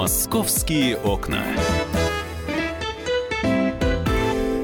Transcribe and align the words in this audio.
Московские 0.00 0.96
окна. 0.96 1.44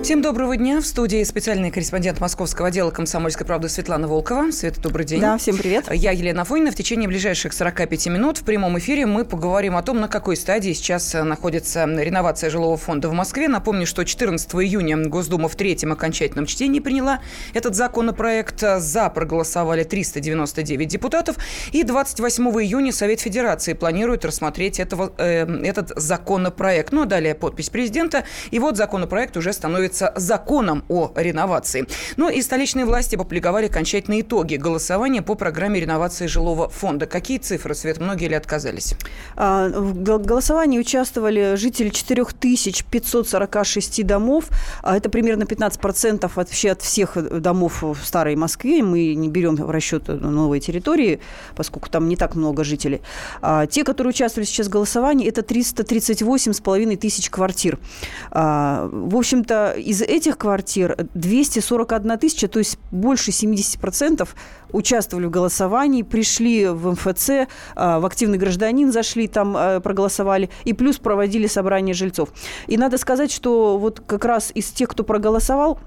Всем 0.07 0.23
доброго 0.23 0.57
дня. 0.57 0.81
В 0.81 0.87
студии 0.87 1.25
специальный 1.25 1.73
корреспондент 1.73 2.21
московского 2.21 2.69
отдела 2.69 2.93
«Комсомольской 2.93 3.45
правды» 3.45 3.69
Светлана 3.69 4.07
Волкова. 4.07 4.53
Света, 4.53 4.81
добрый 4.81 5.05
день. 5.05 5.21
Да, 5.21 5.37
всем 5.37 5.57
привет. 5.57 5.93
Я 5.93 6.13
Елена 6.13 6.45
Фойна. 6.45 6.71
В 6.71 6.77
течение 6.77 7.09
ближайших 7.09 7.53
45 7.53 8.07
минут 8.07 8.39
в 8.39 8.45
прямом 8.45 8.79
эфире 8.79 9.05
мы 9.05 9.25
поговорим 9.25 9.77
о 9.77 9.83
том, 9.83 9.99
на 9.99 10.07
какой 10.07 10.37
стадии 10.37 10.75
сейчас 10.75 11.13
находится 11.13 11.87
реновация 11.87 12.51
жилого 12.51 12.77
фонда 12.77 13.09
в 13.09 13.15
Москве. 13.15 13.49
Напомню, 13.49 13.85
что 13.85 14.05
14 14.05 14.49
июня 14.55 14.97
Госдума 15.09 15.49
в 15.49 15.57
третьем 15.57 15.91
окончательном 15.91 16.47
чтении 16.47 16.79
приняла 16.79 17.21
этот 17.53 17.75
законопроект. 17.75 18.61
За 18.61 19.11
проголосовали 19.11 19.83
399 19.83 20.87
депутатов. 20.87 21.35
И 21.73 21.83
28 21.83 22.45
июня 22.63 22.93
Совет 22.93 23.19
Федерации 23.19 23.73
планирует 23.73 24.25
рассмотреть 24.25 24.79
этого, 24.79 25.13
э, 25.19 25.53
этот 25.65 25.91
законопроект. 25.97 26.93
Ну, 26.93 27.03
а 27.03 27.07
далее 27.07 27.35
подпись 27.35 27.71
президента. 27.71 28.23
И 28.53 28.61
вот 28.61 28.77
законопроект 28.77 29.37
уже 29.37 29.53
становится 29.53 29.96
является 29.97 30.13
законом 30.17 30.85
о 30.89 31.13
реновации. 31.15 31.87
Ну 32.17 32.29
и 32.29 32.43
столичные 32.43 32.85
власти 32.85 33.17
опубликовали 33.17 33.67
окончательные 33.67 34.21
итоги 34.21 34.57
голосования 34.57 35.23
по 35.23 35.35
программе 35.35 35.81
реновации 35.81 36.27
жилого 36.27 36.69
фонда. 36.69 37.07
Какие 37.07 37.39
цифры, 37.39 37.75
Свет, 37.75 37.99
многие 37.99 38.29
ли 38.29 38.35
отказались? 38.35 38.95
А, 39.37 39.69
в 39.69 40.03
голосовании 40.03 40.79
участвовали 40.79 41.55
жители 41.57 41.89
4546 41.89 44.07
домов. 44.07 44.49
А 44.83 44.97
это 44.97 45.09
примерно 45.09 45.45
15% 45.45 46.31
вообще 46.35 46.73
от 46.73 46.83
всех 46.83 47.17
домов 47.41 47.83
в 47.83 47.97
Старой 48.05 48.37
Москве. 48.37 48.83
Мы 48.83 49.15
не 49.15 49.29
берем 49.29 49.57
в 49.57 49.71
расчет 49.71 50.09
новые 50.09 50.61
территории, 50.61 51.21
поскольку 51.55 51.89
там 51.89 52.09
не 52.09 52.17
так 52.17 52.35
много 52.35 52.65
жителей. 52.65 53.01
А 53.43 53.67
те, 53.67 53.85
которые 53.85 54.11
участвовали 54.11 54.47
сейчас 54.47 54.67
в 54.67 54.71
голосовании, 54.71 55.29
это 55.29 55.41
338,5 55.41 56.97
тысяч 56.97 57.31
квартир. 57.31 57.79
В 58.31 59.17
общем-то, 59.17 59.75
из 59.87 60.03
этих 60.03 60.37
квартир 60.37 60.97
241 61.15 62.19
тысяча, 62.19 62.49
то 62.49 62.59
есть 62.59 62.79
больше 62.91 63.31
70% 63.31 64.29
участвовали 64.73 65.27
в 65.27 65.31
голосовании, 65.31 66.03
пришли 66.03 66.67
в 66.67 66.91
МФЦ, 66.91 67.31
а, 67.77 68.01
в 68.01 68.07
активный 68.07 68.37
гражданин 68.37 68.91
зашли, 68.91 69.29
там 69.29 69.55
а, 69.57 69.81
проголосовали, 69.81 70.51
и 70.65 70.73
плюс 70.73 70.99
проводили 70.99 71.47
собрание 71.47 71.95
жильцов. 71.95 72.31
И 72.67 72.77
надо 72.77 72.99
сказать, 72.99 73.31
что 73.31 73.79
вот 73.79 74.03
как 74.05 74.25
раз 74.25 74.51
из 74.55 74.71
тех, 74.71 74.89
кто 74.89 75.05
проголосовал, 75.05 75.79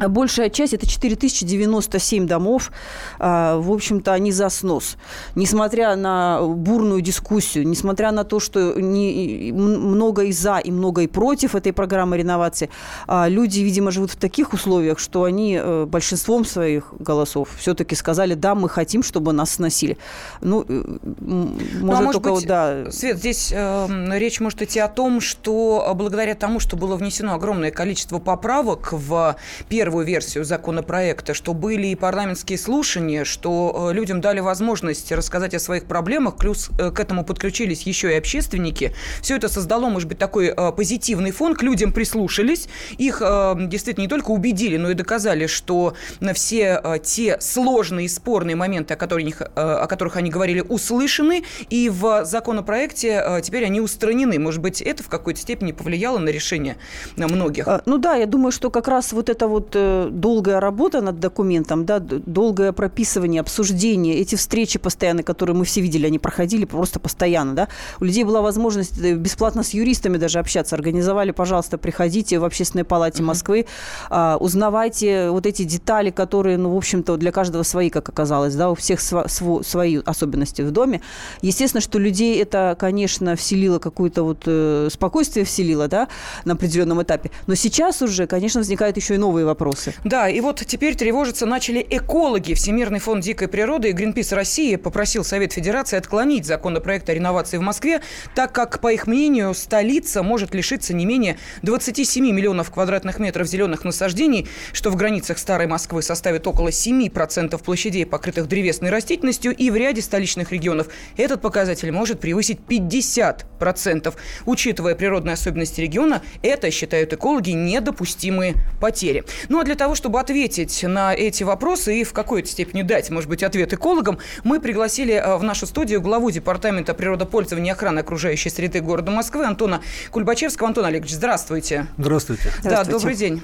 Большая 0.00 0.50
часть, 0.50 0.74
это 0.74 0.88
4097 0.88 2.26
домов, 2.26 2.72
а, 3.20 3.58
в 3.58 3.70
общем-то, 3.70 4.12
они 4.12 4.32
за 4.32 4.48
снос. 4.48 4.96
Несмотря 5.36 5.94
на 5.94 6.42
бурную 6.42 7.00
дискуссию, 7.00 7.66
несмотря 7.66 8.10
на 8.10 8.24
то, 8.24 8.40
что 8.40 8.74
не, 8.74 9.52
много 9.52 10.24
и 10.24 10.32
за, 10.32 10.58
и 10.58 10.72
много 10.72 11.02
и 11.02 11.06
против 11.06 11.54
этой 11.54 11.72
программы 11.72 12.16
реновации, 12.16 12.70
а, 13.06 13.28
люди, 13.28 13.60
видимо, 13.60 13.92
живут 13.92 14.10
в 14.10 14.16
таких 14.16 14.52
условиях, 14.52 14.98
что 14.98 15.22
они 15.22 15.60
э, 15.62 15.84
большинством 15.86 16.44
своих 16.44 16.92
голосов 16.98 17.50
все-таки 17.56 17.94
сказали, 17.94 18.34
да, 18.34 18.56
мы 18.56 18.68
хотим, 18.68 19.04
чтобы 19.04 19.32
нас 19.32 19.52
сносили. 19.52 19.96
Ну, 20.40 20.64
э, 20.68 20.84
может, 21.20 21.80
ну, 21.80 21.92
а 21.92 22.00
может 22.00 22.20
быть, 22.20 22.46
да... 22.46 22.90
Свет, 22.90 23.18
здесь 23.18 23.52
э, 23.54 24.18
речь 24.18 24.40
может 24.40 24.60
идти 24.60 24.80
о 24.80 24.88
том, 24.88 25.20
что 25.20 25.92
благодаря 25.94 26.34
тому, 26.34 26.58
что 26.58 26.76
было 26.76 26.96
внесено 26.96 27.34
огромное 27.34 27.70
количество 27.70 28.18
поправок 28.18 28.88
в 28.90 29.36
первый 29.68 29.83
первую 29.84 30.06
версию 30.06 30.46
законопроекта, 30.46 31.34
что 31.34 31.52
были 31.52 31.88
и 31.88 31.94
парламентские 31.94 32.56
слушания, 32.56 33.24
что 33.24 33.90
э, 33.90 33.94
людям 33.94 34.22
дали 34.22 34.40
возможность 34.40 35.12
рассказать 35.12 35.52
о 35.52 35.58
своих 35.58 35.84
проблемах, 35.84 36.38
плюс 36.38 36.70
э, 36.78 36.90
к 36.90 36.98
этому 36.98 37.22
подключились 37.22 37.82
еще 37.82 38.10
и 38.10 38.16
общественники. 38.16 38.94
Все 39.20 39.36
это 39.36 39.50
создало, 39.50 39.90
может 39.90 40.08
быть, 40.08 40.16
такой 40.16 40.46
э, 40.46 40.72
позитивный 40.72 41.32
фон, 41.32 41.54
к 41.54 41.62
людям 41.62 41.92
прислушались, 41.92 42.66
их 42.96 43.20
действительно 43.20 44.04
не 44.04 44.08
только 44.08 44.30
убедили, 44.30 44.78
но 44.78 44.90
и 44.90 44.94
доказали, 44.94 45.46
что 45.46 45.92
на 46.20 46.32
все 46.32 46.80
те 47.02 47.38
сложные 47.40 48.06
и 48.06 48.08
спорные 48.08 48.56
моменты, 48.56 48.94
о 48.94 48.96
которых, 48.96 49.42
о 49.54 49.86
которых 49.86 50.16
они 50.16 50.30
говорили, 50.30 50.60
услышаны, 50.66 51.44
и 51.68 51.90
в 51.90 52.24
законопроекте 52.24 53.42
теперь 53.42 53.66
они 53.66 53.82
устранены. 53.82 54.38
Может 54.38 54.62
быть, 54.62 54.80
это 54.80 55.02
в 55.02 55.08
какой-то 55.08 55.40
степени 55.40 55.72
повлияло 55.72 56.16
на 56.16 56.30
решение 56.30 56.76
многих? 57.16 57.68
Ну 57.84 57.98
да, 57.98 58.14
я 58.14 58.24
думаю, 58.24 58.50
что 58.50 58.70
как 58.70 58.88
раз 58.88 59.12
вот 59.12 59.28
это 59.28 59.46
вот 59.46 59.73
долгая 59.74 60.60
работа 60.60 61.00
над 61.00 61.20
документом, 61.20 61.84
да, 61.84 61.98
долгое 61.98 62.72
прописывание, 62.72 63.40
обсуждение, 63.40 64.16
эти 64.16 64.36
встречи 64.36 64.78
постоянные, 64.78 65.24
которые 65.24 65.56
мы 65.56 65.64
все 65.64 65.80
видели, 65.80 66.06
они 66.06 66.18
проходили 66.18 66.64
просто 66.64 67.00
постоянно, 67.00 67.54
да. 67.54 67.68
У 68.00 68.04
людей 68.04 68.24
была 68.24 68.42
возможность 68.42 68.98
э, 69.00 69.14
бесплатно 69.14 69.62
с 69.62 69.70
юристами 69.70 70.16
даже 70.16 70.38
общаться. 70.38 70.76
Организовали, 70.76 71.30
пожалуйста, 71.30 71.78
приходите 71.78 72.38
в 72.38 72.44
Общественной 72.44 72.84
палате. 72.84 73.22
Москвы, 73.22 73.66
а, 74.10 74.36
узнавайте 74.38 75.30
вот 75.30 75.46
эти 75.46 75.64
детали, 75.64 76.10
которые, 76.10 76.56
ну, 76.58 76.70
в 76.70 76.76
общем-то, 76.76 77.16
для 77.16 77.32
каждого 77.32 77.62
свои, 77.62 77.90
как 77.90 78.08
оказалось, 78.08 78.54
да, 78.54 78.70
у 78.70 78.74
всех 78.74 79.00
св- 79.00 79.30
св- 79.30 79.66
свои 79.66 80.00
особенности 80.04 80.62
в 80.62 80.70
доме. 80.70 81.00
Естественно, 81.42 81.80
что 81.80 81.98
людей 81.98 82.40
это, 82.40 82.76
конечно, 82.78 83.36
вселило 83.36 83.78
какое-то 83.78 84.22
вот 84.22 84.42
э, 84.46 84.88
спокойствие 84.90 85.44
вселило, 85.44 85.88
да, 85.88 86.08
на 86.44 86.54
определенном 86.54 87.02
этапе. 87.02 87.30
Но 87.46 87.54
сейчас 87.54 88.02
уже, 88.02 88.26
конечно, 88.26 88.60
возникают 88.60 88.96
еще 88.96 89.14
и 89.14 89.18
новые 89.18 89.46
вопросы 89.46 89.63
вопросы. 89.64 89.94
Да, 90.04 90.28
и 90.28 90.40
вот 90.40 90.62
теперь 90.66 90.94
тревожиться 90.94 91.46
начали 91.46 91.84
экологи. 91.88 92.54
Всемирный 92.54 92.98
фонд 92.98 93.24
дикой 93.24 93.48
природы 93.48 93.90
и 93.90 93.92
Гринпис 93.92 94.32
России 94.32 94.76
попросил 94.76 95.24
Совет 95.24 95.52
Федерации 95.52 95.96
отклонить 95.96 96.44
законопроект 96.44 97.08
о 97.08 97.14
реновации 97.14 97.56
в 97.56 97.62
Москве, 97.62 98.02
так 98.34 98.52
как, 98.52 98.80
по 98.80 98.92
их 98.92 99.06
мнению, 99.06 99.54
столица 99.54 100.22
может 100.22 100.54
лишиться 100.54 100.94
не 100.94 101.06
менее 101.06 101.38
27 101.62 102.30
миллионов 102.30 102.70
квадратных 102.70 103.18
метров 103.18 103.46
зеленых 103.46 103.84
насаждений, 103.84 104.48
что 104.72 104.90
в 104.90 104.96
границах 104.96 105.38
Старой 105.38 105.66
Москвы 105.66 106.02
составит 106.02 106.46
около 106.46 106.68
7% 106.68 107.62
площадей, 107.62 108.06
покрытых 108.06 108.48
древесной 108.48 108.90
растительностью, 108.90 109.54
и 109.54 109.70
в 109.70 109.76
ряде 109.76 110.02
столичных 110.02 110.52
регионов 110.52 110.88
этот 111.16 111.40
показатель 111.40 111.90
может 111.90 112.20
превысить 112.20 112.58
50%. 112.68 114.14
Учитывая 114.46 114.94
природные 114.94 115.34
особенности 115.34 115.80
региона, 115.80 116.22
это, 116.42 116.70
считают 116.70 117.12
экологи, 117.12 117.50
недопустимые 117.50 118.54
потери. 118.80 119.24
Ну 119.54 119.60
а 119.60 119.62
для 119.62 119.76
того, 119.76 119.94
чтобы 119.94 120.18
ответить 120.18 120.82
на 120.82 121.14
эти 121.14 121.44
вопросы 121.44 122.00
и 122.00 122.02
в 122.02 122.12
какой-то 122.12 122.48
степени 122.48 122.82
дать, 122.82 123.10
может 123.10 123.30
быть, 123.30 123.44
ответ 123.44 123.72
экологам, 123.72 124.18
мы 124.42 124.58
пригласили 124.58 125.14
э, 125.14 125.36
в 125.36 125.44
нашу 125.44 125.66
студию 125.66 126.00
главу 126.00 126.32
Департамента 126.32 126.92
природопользования 126.92 127.70
и 127.70 127.72
охраны 127.72 128.00
окружающей 128.00 128.50
среды 128.50 128.80
города 128.80 129.12
Москвы 129.12 129.44
Антона 129.44 129.80
Кульбачевского. 130.10 130.66
Антон 130.66 130.86
Олегович, 130.86 131.12
здравствуйте. 131.12 131.86
Здравствуйте. 131.96 132.50
Да, 132.64 132.82
добрый 132.82 133.14
день. 133.14 133.42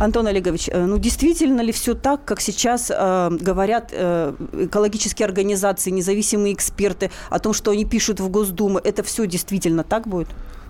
Антон 0.00 0.26
Олегович, 0.26 0.68
э, 0.72 0.84
ну 0.84 0.98
действительно 0.98 1.60
ли 1.60 1.70
все 1.70 1.94
так, 1.94 2.24
как 2.24 2.40
сейчас 2.40 2.90
э, 2.90 3.30
говорят 3.40 3.90
э, 3.92 4.34
экологические 4.64 5.26
организации, 5.26 5.90
независимые 5.90 6.54
эксперты 6.54 7.12
о 7.30 7.38
том, 7.38 7.52
что 7.52 7.70
они 7.70 7.84
пишут 7.84 8.18
в 8.18 8.28
Госдуму? 8.30 8.78
Это 8.78 9.04
все 9.04 9.28
действительно 9.28 9.84
так 9.84 10.08
будет? 10.08 10.26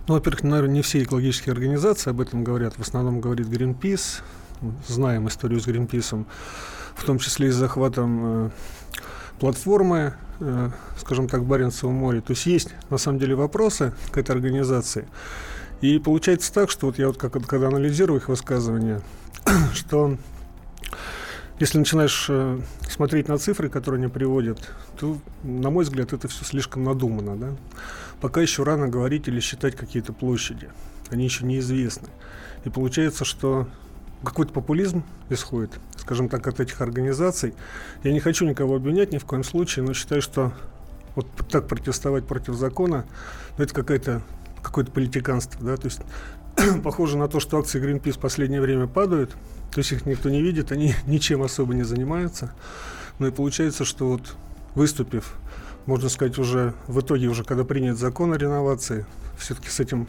Ну, 0.06 0.14
во-первых, 0.14 0.42
наверное, 0.42 0.74
не 0.74 0.82
все 0.82 1.02
экологические 1.02 1.54
организации 1.54 2.10
об 2.10 2.20
этом 2.20 2.44
говорят. 2.44 2.74
В 2.74 2.82
основном 2.82 3.20
говорит 3.20 3.46
Greenpeace. 3.46 4.20
Знаем 4.86 5.28
историю 5.28 5.60
с 5.60 5.66
Greenpeace, 5.66 6.26
в 6.94 7.04
том 7.04 7.18
числе 7.18 7.48
и 7.48 7.50
с 7.50 7.54
захватом 7.54 8.46
э, 8.46 8.50
платформы, 9.40 10.14
э, 10.40 10.70
скажем 10.98 11.26
так, 11.26 11.40
в 11.40 11.46
Баренцевом 11.46 11.94
море. 11.94 12.20
То 12.20 12.32
есть 12.32 12.44
есть, 12.44 12.68
на 12.90 12.98
самом 12.98 13.18
деле, 13.18 13.34
вопросы 13.34 13.94
к 14.10 14.18
этой 14.18 14.32
организации. 14.32 15.08
И 15.80 15.98
получается 15.98 16.52
так, 16.52 16.70
что 16.70 16.86
вот 16.86 16.98
я 16.98 17.06
вот 17.06 17.16
как, 17.16 17.32
когда 17.46 17.68
анализирую 17.68 18.20
их 18.20 18.28
высказывания, 18.28 19.00
что 19.72 20.18
если 21.58 21.78
начинаешь 21.78 22.26
э, 22.28 22.60
смотреть 22.88 23.28
на 23.28 23.38
цифры, 23.38 23.68
которые 23.68 24.00
они 24.00 24.10
приводят, 24.10 24.58
то, 24.98 25.18
на 25.42 25.70
мой 25.70 25.84
взгляд, 25.84 26.12
это 26.12 26.26
все 26.28 26.44
слишком 26.44 26.84
надумано. 26.84 27.36
Да? 27.36 27.56
Пока 28.20 28.40
еще 28.40 28.64
рано 28.64 28.88
говорить 28.88 29.28
или 29.28 29.40
считать 29.40 29.76
какие-то 29.76 30.12
площади. 30.12 30.68
Они 31.10 31.24
еще 31.24 31.44
неизвестны. 31.44 32.08
И 32.64 32.70
получается, 32.70 33.24
что 33.24 33.68
какой-то 34.24 34.52
популизм 34.52 35.04
исходит, 35.28 35.70
скажем 35.96 36.28
так, 36.28 36.46
от 36.46 36.58
этих 36.58 36.80
организаций. 36.80 37.54
Я 38.02 38.12
не 38.12 38.20
хочу 38.20 38.46
никого 38.46 38.76
обвинять 38.76 39.12
ни 39.12 39.18
в 39.18 39.24
коем 39.24 39.44
случае, 39.44 39.84
но 39.84 39.94
считаю, 39.94 40.22
что 40.22 40.52
вот 41.14 41.26
так 41.50 41.68
протестовать 41.68 42.26
против 42.26 42.54
закона, 42.54 43.04
ну, 43.58 43.64
это 43.64 43.74
какая-то 43.74 44.22
какое-то 44.62 44.90
политиканство, 44.90 45.60
да, 45.62 45.76
то 45.76 45.86
есть 45.86 46.00
похоже 46.82 47.16
на 47.16 47.28
то, 47.28 47.40
что 47.40 47.58
акции 47.58 47.82
Greenpeace 47.82 48.12
в 48.12 48.18
последнее 48.18 48.60
время 48.60 48.86
падают, 48.86 49.30
то 49.72 49.78
есть 49.78 49.92
их 49.92 50.06
никто 50.06 50.30
не 50.30 50.42
видит, 50.42 50.72
они 50.72 50.94
ничем 51.06 51.42
особо 51.42 51.74
не 51.74 51.82
занимаются. 51.82 52.52
Ну 53.18 53.26
и 53.26 53.30
получается, 53.30 53.84
что 53.84 54.08
вот 54.08 54.36
выступив, 54.74 55.34
можно 55.86 56.08
сказать, 56.08 56.38
уже 56.38 56.74
в 56.86 57.00
итоге, 57.00 57.28
уже 57.28 57.44
когда 57.44 57.64
принят 57.64 57.98
закон 57.98 58.32
о 58.32 58.38
реновации, 58.38 59.06
все-таки 59.38 59.68
с 59.68 59.80
этим 59.80 60.08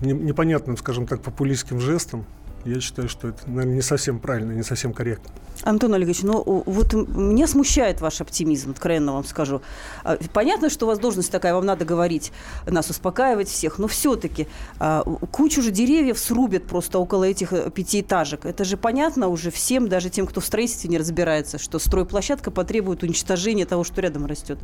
непонятным, 0.00 0.76
скажем 0.76 1.06
так, 1.06 1.22
популистским 1.22 1.80
жестом, 1.80 2.26
я 2.64 2.80
считаю, 2.80 3.08
что 3.08 3.28
это, 3.28 3.48
наверное, 3.48 3.76
не 3.76 3.82
совсем 3.82 4.18
правильно, 4.18 4.52
не 4.52 4.62
совсем 4.62 4.92
корректно. 4.92 5.30
Антон 5.62 5.94
Олегович, 5.94 6.22
ну 6.22 6.42
вот 6.66 6.92
меня 6.92 7.46
смущает 7.46 8.00
ваш 8.00 8.20
оптимизм, 8.20 8.72
откровенно 8.72 9.12
вам 9.14 9.24
скажу. 9.24 9.62
А, 10.02 10.18
понятно, 10.32 10.68
что 10.68 10.86
у 10.86 10.88
вас 10.88 10.98
должность 10.98 11.30
такая, 11.30 11.54
вам 11.54 11.64
надо 11.64 11.84
говорить, 11.84 12.32
нас 12.66 12.90
успокаивать 12.90 13.48
всех, 13.48 13.78
но 13.78 13.86
все-таки 13.86 14.48
а, 14.78 15.02
кучу 15.30 15.62
же 15.62 15.70
деревьев 15.70 16.18
срубят 16.18 16.64
просто 16.64 16.98
около 16.98 17.24
этих 17.24 17.52
э, 17.52 17.70
пятиэтажек. 17.70 18.44
Это 18.44 18.64
же 18.64 18.76
понятно 18.76 19.28
уже 19.28 19.50
всем, 19.50 19.88
даже 19.88 20.10
тем, 20.10 20.26
кто 20.26 20.40
в 20.40 20.44
строительстве 20.44 20.90
не 20.90 20.98
разбирается, 20.98 21.58
что 21.58 21.78
стройплощадка 21.78 22.50
потребует 22.50 23.02
уничтожения 23.02 23.64
того, 23.64 23.84
что 23.84 24.00
рядом 24.00 24.26
растет. 24.26 24.58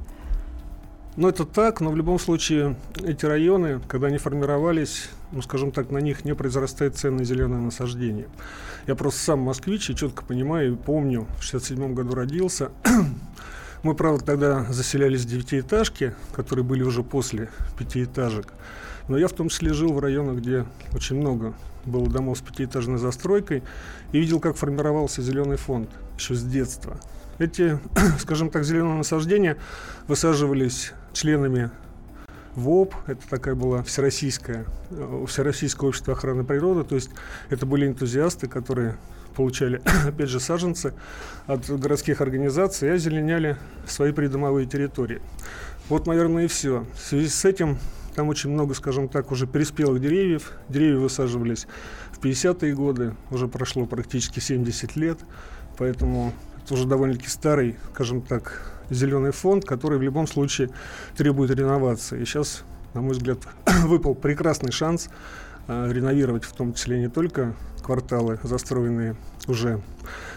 Ну, 1.17 1.29
это 1.29 1.45
так, 1.45 1.81
но 1.81 1.91
в 1.91 1.97
любом 1.97 2.21
случае 2.21 2.77
эти 3.03 3.27
районы, 3.27 3.81
когда 3.89 4.07
они 4.07 4.19
формировались, 4.19 5.11
ну, 5.33 5.43
скажем 5.43 5.73
так, 5.73 5.91
на 5.91 5.99
них 5.99 6.25
не 6.25 6.37
произрастает 6.37 6.97
ценное 6.97 7.25
зеленое 7.25 7.61
насаждение. 7.61 8.29
Я 8.87 8.95
просто 8.95 9.21
сам 9.21 9.41
москвич 9.41 9.91
и 9.91 9.97
четко 9.97 10.25
понимаю 10.25 10.73
и 10.73 10.77
помню, 10.77 11.27
в 11.41 11.43
67 11.43 11.95
году 11.95 12.15
родился. 12.15 12.71
Мы, 13.83 13.95
правда, 13.95 14.25
тогда 14.25 14.65
заселялись 14.71 15.23
в 15.23 15.29
девятиэтажки, 15.29 16.15
которые 16.33 16.65
были 16.65 16.85
уже 16.85 17.03
после 17.03 17.49
пятиэтажек. 17.77 18.47
Но 19.09 19.19
я 19.19 19.27
в 19.27 19.33
том 19.33 19.49
числе 19.49 19.73
жил 19.73 19.93
в 19.93 19.99
районах, 19.99 20.37
где 20.37 20.65
очень 20.93 21.17
много 21.17 21.55
было 21.85 22.09
домов 22.09 22.39
с 22.39 22.41
пятиэтажной 22.41 22.99
застройкой, 22.99 23.65
и 24.13 24.21
видел, 24.21 24.39
как 24.39 24.57
формировался 24.57 25.23
зеленый 25.23 25.57
фонд 25.57 25.91
еще 26.17 26.35
с 26.35 26.43
детства. 26.45 27.01
Эти, 27.39 27.81
скажем 28.21 28.51
так, 28.51 28.65
зеленые 28.65 28.95
насаждения 28.95 29.57
высаживались 30.07 30.93
членами 31.13 31.71
ВОП, 32.55 32.95
это 33.07 33.29
такая 33.29 33.55
была 33.55 33.83
всероссийская, 33.83 34.67
э, 34.91 35.25
Всероссийское 35.27 35.89
общество 35.89 36.15
охраны 36.15 36.45
природы, 36.45 36.85
то 36.85 36.95
есть 36.95 37.11
это 37.49 37.65
были 37.65 37.87
энтузиасты, 37.87 38.49
которые 38.49 38.97
получали, 39.37 39.81
опять 40.07 40.29
же, 40.29 40.41
саженцы 40.41 40.93
от 41.47 41.69
городских 41.71 42.21
организаций 42.21 42.89
и 42.89 42.93
озеленяли 42.93 43.57
свои 43.87 44.13
придомовые 44.13 44.67
территории. 44.67 45.23
Вот, 45.89 46.07
наверное, 46.07 46.45
и 46.45 46.49
все. 46.49 46.87
В 46.95 47.01
связи 47.01 47.29
с 47.29 47.45
этим 47.45 47.79
там 48.15 48.29
очень 48.29 48.51
много, 48.51 48.75
скажем 48.75 49.09
так, 49.09 49.31
уже 49.31 49.47
переспелых 49.47 50.01
деревьев. 50.01 50.53
Деревья 50.69 50.99
высаживались 50.99 51.67
в 52.13 52.21
50-е 52.23 52.75
годы, 52.75 53.15
уже 53.31 53.49
прошло 53.49 53.87
практически 53.87 54.41
70 54.41 54.97
лет, 54.97 55.19
поэтому 55.79 56.33
это 56.65 56.75
уже 56.75 56.87
довольно-таки 56.87 57.29
старый, 57.29 57.77
скажем 57.93 58.23
так, 58.23 58.80
зеленый 58.91 59.33
фонд, 59.33 59.65
который 59.65 59.99
в 59.99 60.03
любом 60.03 60.27
случае 60.27 60.71
требует 61.17 61.51
реновации. 61.51 62.21
И 62.21 62.25
сейчас, 62.25 62.65
на 62.95 63.01
мой 63.01 63.13
взгляд, 63.13 63.39
выпал 63.85 64.15
прекрасный 64.15 64.73
шанс 64.73 65.09
э, 65.69 65.93
реновировать 65.93 66.45
в 66.45 66.53
том 66.53 66.75
числе 66.75 66.99
не 66.99 67.09
только 67.09 67.55
кварталы, 67.83 68.39
застроенные 68.43 69.17
уже 69.47 69.81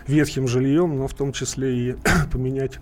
ветхим 0.07 0.47
жильем, 0.47 0.97
но 0.97 1.07
в 1.07 1.13
том 1.13 1.33
числе 1.33 1.75
и 1.75 1.95
поменять 2.31 2.79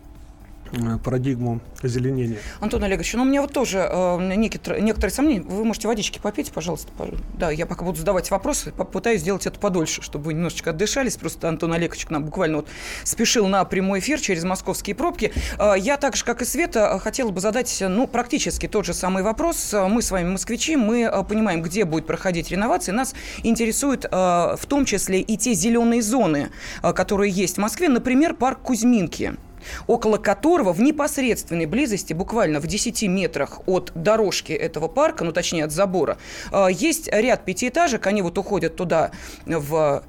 парадигму 1.04 1.62
озеленения. 1.82 2.38
Антон 2.60 2.84
Олегович, 2.84 3.14
ну 3.14 3.24
у 3.24 3.26
меня 3.26 3.42
вот 3.42 3.54
тоже 3.54 3.88
э, 3.90 4.36
некоторые, 4.36 4.82
некоторые 4.82 5.14
сомнения. 5.14 5.42
Вы 5.42 5.66
можете 5.66 5.88
водички 5.88 6.20
попить, 6.20 6.52
пожалуйста. 6.52 6.92
Да, 7.38 7.52
я 7.52 7.66
пока 7.66 7.86
буду 7.86 7.98
задавать 7.98 8.32
вопросы, 8.32 8.72
попытаюсь 8.72 9.22
сделать 9.22 9.46
это 9.46 9.60
подольше, 9.60 10.02
чтобы 10.02 10.26
вы 10.26 10.34
немножечко 10.34 10.72
отдышались. 10.72 11.18
Просто 11.18 11.50
Антон 11.50 11.74
Олегович 11.74 12.06
к 12.06 12.10
нам 12.10 12.26
буквально 12.26 12.58
вот 12.58 12.68
спешил 13.04 13.48
на 13.48 13.64
прямой 13.66 14.00
эфир 14.00 14.20
через 14.20 14.44
московские 14.44 14.96
пробки. 14.96 15.34
Э, 15.58 15.74
я 15.78 15.98
так 15.98 16.16
же, 16.16 16.26
как 16.26 16.42
и 16.42 16.46
Света, 16.46 17.00
хотела 17.00 17.32
бы 17.32 17.42
задать, 17.42 17.84
ну, 17.88 18.08
практически 18.08 18.68
тот 18.68 18.86
же 18.86 18.94
самый 18.94 19.24
вопрос. 19.24 19.74
Мы 19.74 20.02
с 20.02 20.12
вами 20.12 20.30
москвичи, 20.30 20.76
мы 20.76 21.02
э, 21.02 21.24
понимаем, 21.24 21.62
где 21.62 21.86
будет 21.86 22.06
проходить 22.06 22.50
реновация. 22.52 22.94
Нас 22.94 23.14
интересует 23.44 24.06
э, 24.06 24.10
в 24.10 24.66
том 24.68 24.86
числе 24.86 25.22
и 25.22 25.38
те 25.38 25.54
зеленые 25.54 26.02
зоны, 26.02 26.50
э, 26.82 26.94
которые 26.94 27.32
есть 27.32 27.56
в 27.56 27.60
Москве. 27.60 27.90
Например, 27.90 28.34
парк 28.34 28.62
Кузьминки 28.62 29.36
около 29.88 30.18
которого 30.18 30.74
в 30.74 30.82
непосредственной 30.82 31.66
близости, 31.66 32.14
буквально 32.14 32.60
в 32.60 32.68
10 32.68 33.04
метрах 33.04 33.62
от 33.68 33.92
дорожки 33.96 34.54
этого 34.54 34.88
парка, 34.88 35.24
ну 35.24 35.32
точнее 35.32 35.66
от 35.66 35.72
забора, 35.72 36.18
э, 36.52 36.68
есть 36.72 37.10
ряд 37.12 37.46
пятиэтажек, 37.46 38.08
они 38.08 38.22
вот 38.22 38.38
уходят 38.38 38.76
туда 38.76 39.12
в 39.46 40.04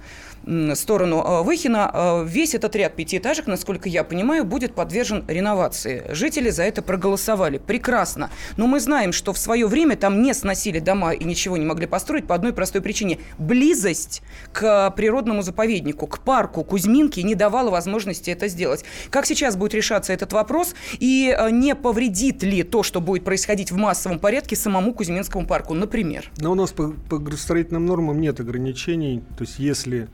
сторону 0.74 1.22
э, 1.22 1.42
Выхина, 1.42 1.90
э, 1.92 2.24
весь 2.26 2.54
этот 2.54 2.74
ряд 2.76 2.96
пятиэтажек, 2.96 3.46
насколько 3.46 3.88
я 3.88 4.04
понимаю, 4.04 4.44
будет 4.44 4.74
подвержен 4.74 5.24
реновации. 5.28 6.04
Жители 6.10 6.50
за 6.50 6.64
это 6.64 6.82
проголосовали. 6.82 7.58
Прекрасно. 7.58 8.30
Но 8.56 8.66
мы 8.66 8.80
знаем, 8.80 9.12
что 9.12 9.32
в 9.32 9.38
свое 9.38 9.66
время 9.66 9.96
там 9.96 10.22
не 10.22 10.34
сносили 10.34 10.78
дома 10.78 11.12
и 11.12 11.24
ничего 11.24 11.56
не 11.56 11.64
могли 11.64 11.86
построить 11.86 12.26
по 12.26 12.34
одной 12.34 12.52
простой 12.52 12.80
причине. 12.80 13.18
Близость 13.38 14.22
к 14.52 14.90
природному 14.90 15.42
заповеднику, 15.42 16.06
к 16.06 16.20
парку 16.20 16.64
Кузьминки 16.64 17.20
не 17.20 17.34
давала 17.34 17.70
возможности 17.70 18.30
это 18.30 18.48
сделать. 18.48 18.84
Как 19.10 19.26
сейчас 19.26 19.56
будет 19.56 19.74
решаться 19.74 20.12
этот 20.12 20.32
вопрос 20.32 20.74
и 20.98 21.34
э, 21.36 21.50
не 21.50 21.74
повредит 21.74 22.42
ли 22.42 22.62
то, 22.62 22.82
что 22.82 23.00
будет 23.00 23.24
происходить 23.24 23.70
в 23.70 23.76
массовом 23.76 24.18
порядке 24.18 24.56
самому 24.56 24.92
Кузьминскому 24.92 25.46
парку, 25.46 25.74
например? 25.74 26.30
Но 26.38 26.52
у 26.52 26.54
нас 26.54 26.72
по, 26.72 26.94
по 27.08 27.18
градостроительным 27.18 27.86
нормам 27.86 28.20
нет 28.20 28.40
ограничений. 28.40 29.22
То 29.36 29.44
есть 29.44 29.58
если 29.58 30.08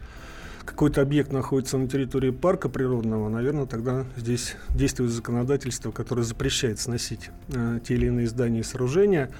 какой-то 0.68 1.00
объект 1.00 1.32
находится 1.32 1.78
на 1.78 1.88
территории 1.88 2.30
парка 2.30 2.68
природного, 2.68 3.30
наверное, 3.30 3.64
тогда 3.64 4.04
здесь 4.16 4.54
действует 4.68 5.10
законодательство, 5.10 5.92
которое 5.92 6.24
запрещает 6.24 6.78
сносить 6.78 7.30
э, 7.48 7.80
те 7.82 7.94
или 7.94 8.06
иные 8.06 8.26
здания 8.26 8.60
и 8.60 8.62
сооружения 8.62 9.30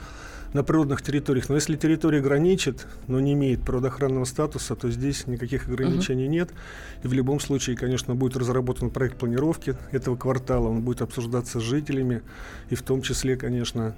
на 0.55 0.65
природных 0.65 1.03
территориях. 1.03 1.51
Но 1.51 1.57
если 1.57 1.77
территория 1.77 2.23
граничит, 2.23 2.87
но 3.09 3.21
не 3.21 3.35
имеет 3.35 3.61
природоохранного 3.61 4.25
статуса, 4.25 4.75
то 4.75 4.91
здесь 4.91 5.27
никаких 5.27 5.69
ограничений 5.69 6.25
uh-huh. 6.25 6.29
нет. 6.29 6.51
И 7.03 7.09
в 7.09 7.13
любом 7.13 7.41
случае, 7.41 7.77
конечно, 7.77 8.15
будет 8.15 8.35
разработан 8.39 8.89
проект 8.89 9.19
планировки 9.19 9.77
этого 9.93 10.17
квартала, 10.17 10.69
он 10.69 10.81
будет 10.81 11.03
обсуждаться 11.03 11.61
с 11.61 11.63
жителями, 11.63 12.23
и 12.71 12.75
в 12.75 12.81
том 12.81 13.03
числе, 13.03 13.37
конечно, 13.37 13.95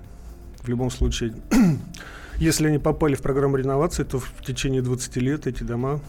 в 0.64 0.68
любом 0.68 0.90
случае, 0.90 1.34
если 2.38 2.66
они 2.66 2.78
попали 2.78 3.14
в 3.14 3.22
программу 3.22 3.56
реновации, 3.56 4.02
то 4.02 4.18
в 4.18 4.44
течение 4.44 4.82
20 4.82 5.16
лет 5.18 5.46
эти 5.46 5.62
дома 5.62 6.00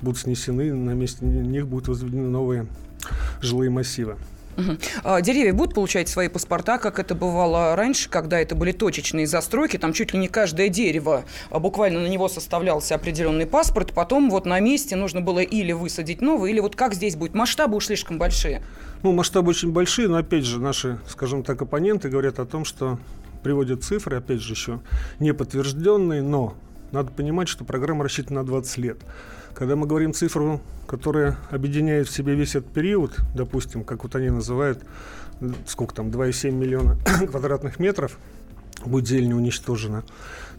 будут 0.00 0.18
снесены, 0.18 0.72
на 0.72 0.90
месте 0.90 1.24
них 1.24 1.66
будут 1.66 1.88
возведены 1.88 2.28
новые 2.28 2.66
жилые 3.40 3.70
массивы. 3.70 4.16
Угу. 4.56 5.20
Деревья 5.20 5.52
будут 5.52 5.74
получать 5.74 6.08
свои 6.08 6.28
паспорта, 6.28 6.78
как 6.78 6.98
это 6.98 7.14
бывало 7.14 7.76
раньше, 7.76 8.08
когда 8.08 8.40
это 8.40 8.54
были 8.54 8.72
точечные 8.72 9.26
застройки, 9.26 9.76
там 9.76 9.92
чуть 9.92 10.14
ли 10.14 10.18
не 10.18 10.28
каждое 10.28 10.68
дерево, 10.68 11.24
а 11.50 11.58
буквально 11.58 12.00
на 12.00 12.06
него 12.06 12.28
составлялся 12.28 12.94
определенный 12.94 13.46
паспорт, 13.46 13.92
потом 13.92 14.30
вот 14.30 14.46
на 14.46 14.58
месте 14.60 14.96
нужно 14.96 15.20
было 15.20 15.40
или 15.40 15.72
высадить 15.72 16.22
новый, 16.22 16.52
или 16.52 16.60
вот 16.60 16.74
как 16.74 16.94
здесь 16.94 17.16
будет, 17.16 17.34
масштабы 17.34 17.76
уж 17.76 17.86
слишком 17.86 18.18
большие. 18.18 18.62
Ну, 19.02 19.12
масштабы 19.12 19.50
очень 19.50 19.72
большие, 19.72 20.08
но 20.08 20.16
опять 20.16 20.46
же 20.46 20.58
наши, 20.58 20.98
скажем 21.06 21.42
так, 21.42 21.60
оппоненты 21.60 22.08
говорят 22.08 22.38
о 22.38 22.46
том, 22.46 22.64
что 22.64 22.98
приводят 23.42 23.84
цифры, 23.84 24.16
опять 24.16 24.40
же 24.40 24.54
еще 24.54 24.80
не 25.20 25.34
подтвержденные, 25.34 26.22
но 26.22 26.54
надо 26.92 27.10
понимать, 27.10 27.48
что 27.48 27.64
программа 27.64 28.04
рассчитана 28.04 28.40
на 28.40 28.46
20 28.46 28.78
лет. 28.78 28.98
Когда 29.56 29.74
мы 29.74 29.86
говорим 29.86 30.12
цифру, 30.12 30.60
которая 30.86 31.38
объединяет 31.50 32.08
в 32.08 32.12
себе 32.12 32.34
весь 32.34 32.56
этот 32.56 32.70
период, 32.70 33.16
допустим, 33.34 33.84
как 33.84 34.02
вот 34.02 34.14
они 34.14 34.28
называют, 34.28 34.84
сколько 35.66 35.94
там, 35.94 36.08
2,7 36.08 36.50
миллиона 36.50 36.98
квадратных 37.30 37.78
метров, 37.78 38.18
будет 38.84 39.08
зелень 39.08 39.32
уничтожена. 39.32 40.04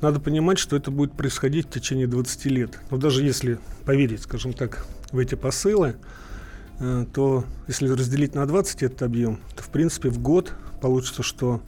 Надо 0.02 0.20
понимать, 0.20 0.58
что 0.58 0.76
это 0.76 0.90
будет 0.90 1.12
происходить 1.12 1.68
в 1.68 1.70
течение 1.70 2.08
20 2.08 2.46
лет. 2.46 2.80
Но 2.90 2.98
даже 2.98 3.24
если 3.24 3.60
поверить, 3.86 4.24
скажем 4.24 4.54
так, 4.54 4.84
в 5.12 5.20
эти 5.20 5.36
посылы, 5.36 5.96
э, 6.80 7.06
то 7.14 7.46
если 7.68 7.90
разделить 7.90 8.34
на 8.34 8.48
20 8.48 8.82
этот 8.82 9.04
объем, 9.04 9.40
то 9.56 9.62
в 9.62 9.70
принципе 9.70 10.10
в 10.10 10.18
год 10.18 10.54
получится, 10.82 11.22
что 11.22 11.62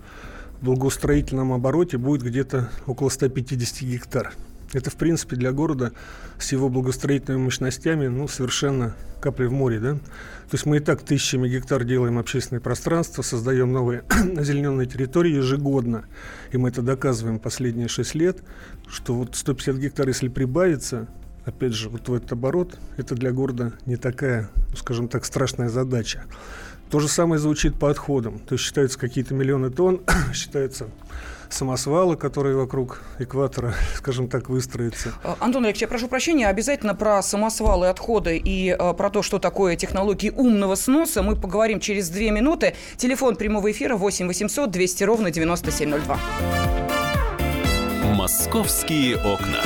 в 0.62 0.66
благоустроительном 0.66 1.54
обороте 1.54 2.00
будет 2.00 2.24
где-то 2.24 2.72
около 2.88 3.10
150 3.10 3.84
гектар. 3.84 4.34
Это, 4.74 4.92
в 4.92 4.96
принципе, 4.96 5.36
для 5.36 5.52
города 5.52 5.94
с 6.38 6.52
его 6.52 6.70
благостроительными 6.70 7.46
мощностями, 7.46 8.08
ну, 8.08 8.28
совершенно 8.28 8.96
капли 9.20 9.46
в 9.46 9.52
море, 9.52 9.80
да. 9.80 9.96
То 9.96 10.54
есть 10.54 10.66
мы 10.66 10.78
и 10.78 10.80
так 10.80 11.02
тысячами 11.02 11.48
гектар 11.50 11.84
делаем 11.84 12.18
общественное 12.18 12.62
пространство, 12.62 13.22
создаем 13.22 13.72
новые 13.72 14.04
озелененные 14.38 14.88
территории 14.88 15.36
ежегодно. 15.36 16.06
И 16.52 16.58
мы 16.58 16.70
это 16.70 16.82
доказываем 16.82 17.40
последние 17.40 17.88
шесть 17.88 18.16
лет, 18.16 18.44
что 18.88 19.16
вот 19.16 19.36
150 19.36 19.76
гектар, 19.78 20.08
если 20.08 20.28
прибавится, 20.28 21.08
опять 21.46 21.74
же, 21.74 21.90
вот 21.90 22.08
в 22.08 22.14
этот 22.14 22.32
оборот, 22.32 22.78
это 22.98 23.16
для 23.16 23.32
города 23.32 23.74
не 23.86 23.98
такая, 23.98 24.50
скажем 24.76 25.08
так, 25.08 25.26
страшная 25.26 25.70
задача. 25.70 26.24
То 26.92 27.00
же 27.00 27.08
самое 27.08 27.40
звучит 27.40 27.78
по 27.78 27.90
отходам. 27.90 28.40
То 28.40 28.54
есть 28.54 28.66
считаются 28.66 28.98
какие-то 28.98 29.34
миллионы 29.34 29.70
тонн, 29.70 30.02
считаются 30.34 30.88
самосвалы, 31.50 32.15
которые 32.15 32.56
вокруг 32.56 33.01
экватора, 33.20 33.74
скажем 33.96 34.27
так, 34.27 34.50
выстроятся. 34.50 35.13
Э, 35.24 35.36
Антон 35.39 35.63
Олегович, 35.63 35.82
я 35.82 35.88
прошу 35.88 36.08
прощения, 36.08 36.48
обязательно 36.48 36.96
про 36.96 37.22
самосвалы, 37.22 37.88
отходы 37.88 38.38
и 38.38 38.70
э, 38.70 38.94
про 38.94 39.10
то, 39.10 39.22
что 39.22 39.39
такое 39.39 39.75
технологии 39.75 40.29
умного 40.29 40.75
сноса, 40.75 41.24
мы 41.24 41.36
поговорим 41.36 41.79
через 41.79 42.10
две 42.10 42.32
минуты. 42.32 42.75
Телефон 42.98 43.36
прямого 43.36 43.72
эфира 43.72 43.96
8 43.96 44.27
800 44.27 44.72
200 44.72 45.03
ровно 45.03 45.32
9702. 45.32 46.18
«Московские 48.15 49.18
окна». 49.18 49.62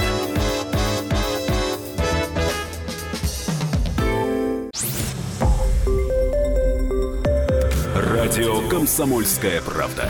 Радио 7.95 8.67
«Комсомольская 8.69 9.61
правда». 9.61 10.09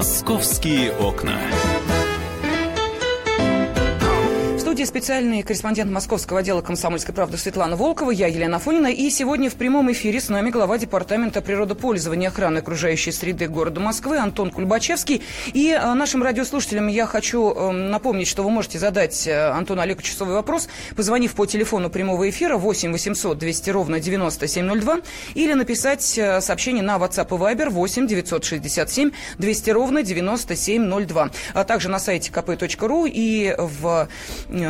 Московские 0.00 0.92
окна 0.92 1.38
студии 4.80 5.00
специальный 5.00 5.42
корреспондент 5.42 5.90
московского 5.90 6.40
отдела 6.40 6.62
«Комсомольской 6.62 7.14
правды» 7.14 7.36
Светлана 7.36 7.76
Волкова, 7.76 8.12
я 8.12 8.28
Елена 8.28 8.58
Фонина. 8.58 8.86
И 8.86 9.10
сегодня 9.10 9.50
в 9.50 9.54
прямом 9.54 9.92
эфире 9.92 10.20
с 10.20 10.30
нами 10.30 10.48
глава 10.48 10.78
Департамента 10.78 11.42
природопользования 11.42 12.28
и 12.28 12.30
охраны 12.30 12.58
окружающей 12.58 13.12
среды 13.12 13.48
города 13.48 13.78
Москвы 13.78 14.16
Антон 14.16 14.50
Кульбачевский. 14.50 15.22
И 15.52 15.68
э, 15.68 15.94
нашим 15.94 16.22
радиослушателям 16.22 16.86
я 16.86 17.04
хочу 17.04 17.52
э, 17.52 17.72
напомнить, 17.72 18.26
что 18.26 18.42
вы 18.42 18.50
можете 18.50 18.78
задать 18.78 19.26
э, 19.26 19.50
Антону 19.50 19.82
Олеговичу 19.82 20.14
свой 20.14 20.32
вопрос, 20.32 20.68
позвонив 20.96 21.34
по 21.34 21.44
телефону 21.44 21.90
прямого 21.90 22.30
эфира 22.30 22.56
8 22.56 22.92
800 22.92 23.36
200 23.36 23.70
ровно 23.70 24.00
9702 24.00 25.00
или 25.34 25.52
написать 25.52 26.02
сообщение 26.02 26.82
на 26.82 26.96
WhatsApp 26.96 27.26
и 27.28 27.38
Viber 27.38 27.68
8 27.68 28.06
967 28.06 29.10
200 29.36 29.70
ровно 29.70 30.02
9702. 30.02 31.30
А 31.52 31.64
также 31.64 31.90
на 31.90 31.98
сайте 31.98 32.30
kp.ru 32.30 33.10
и 33.12 33.54
в 33.58 34.08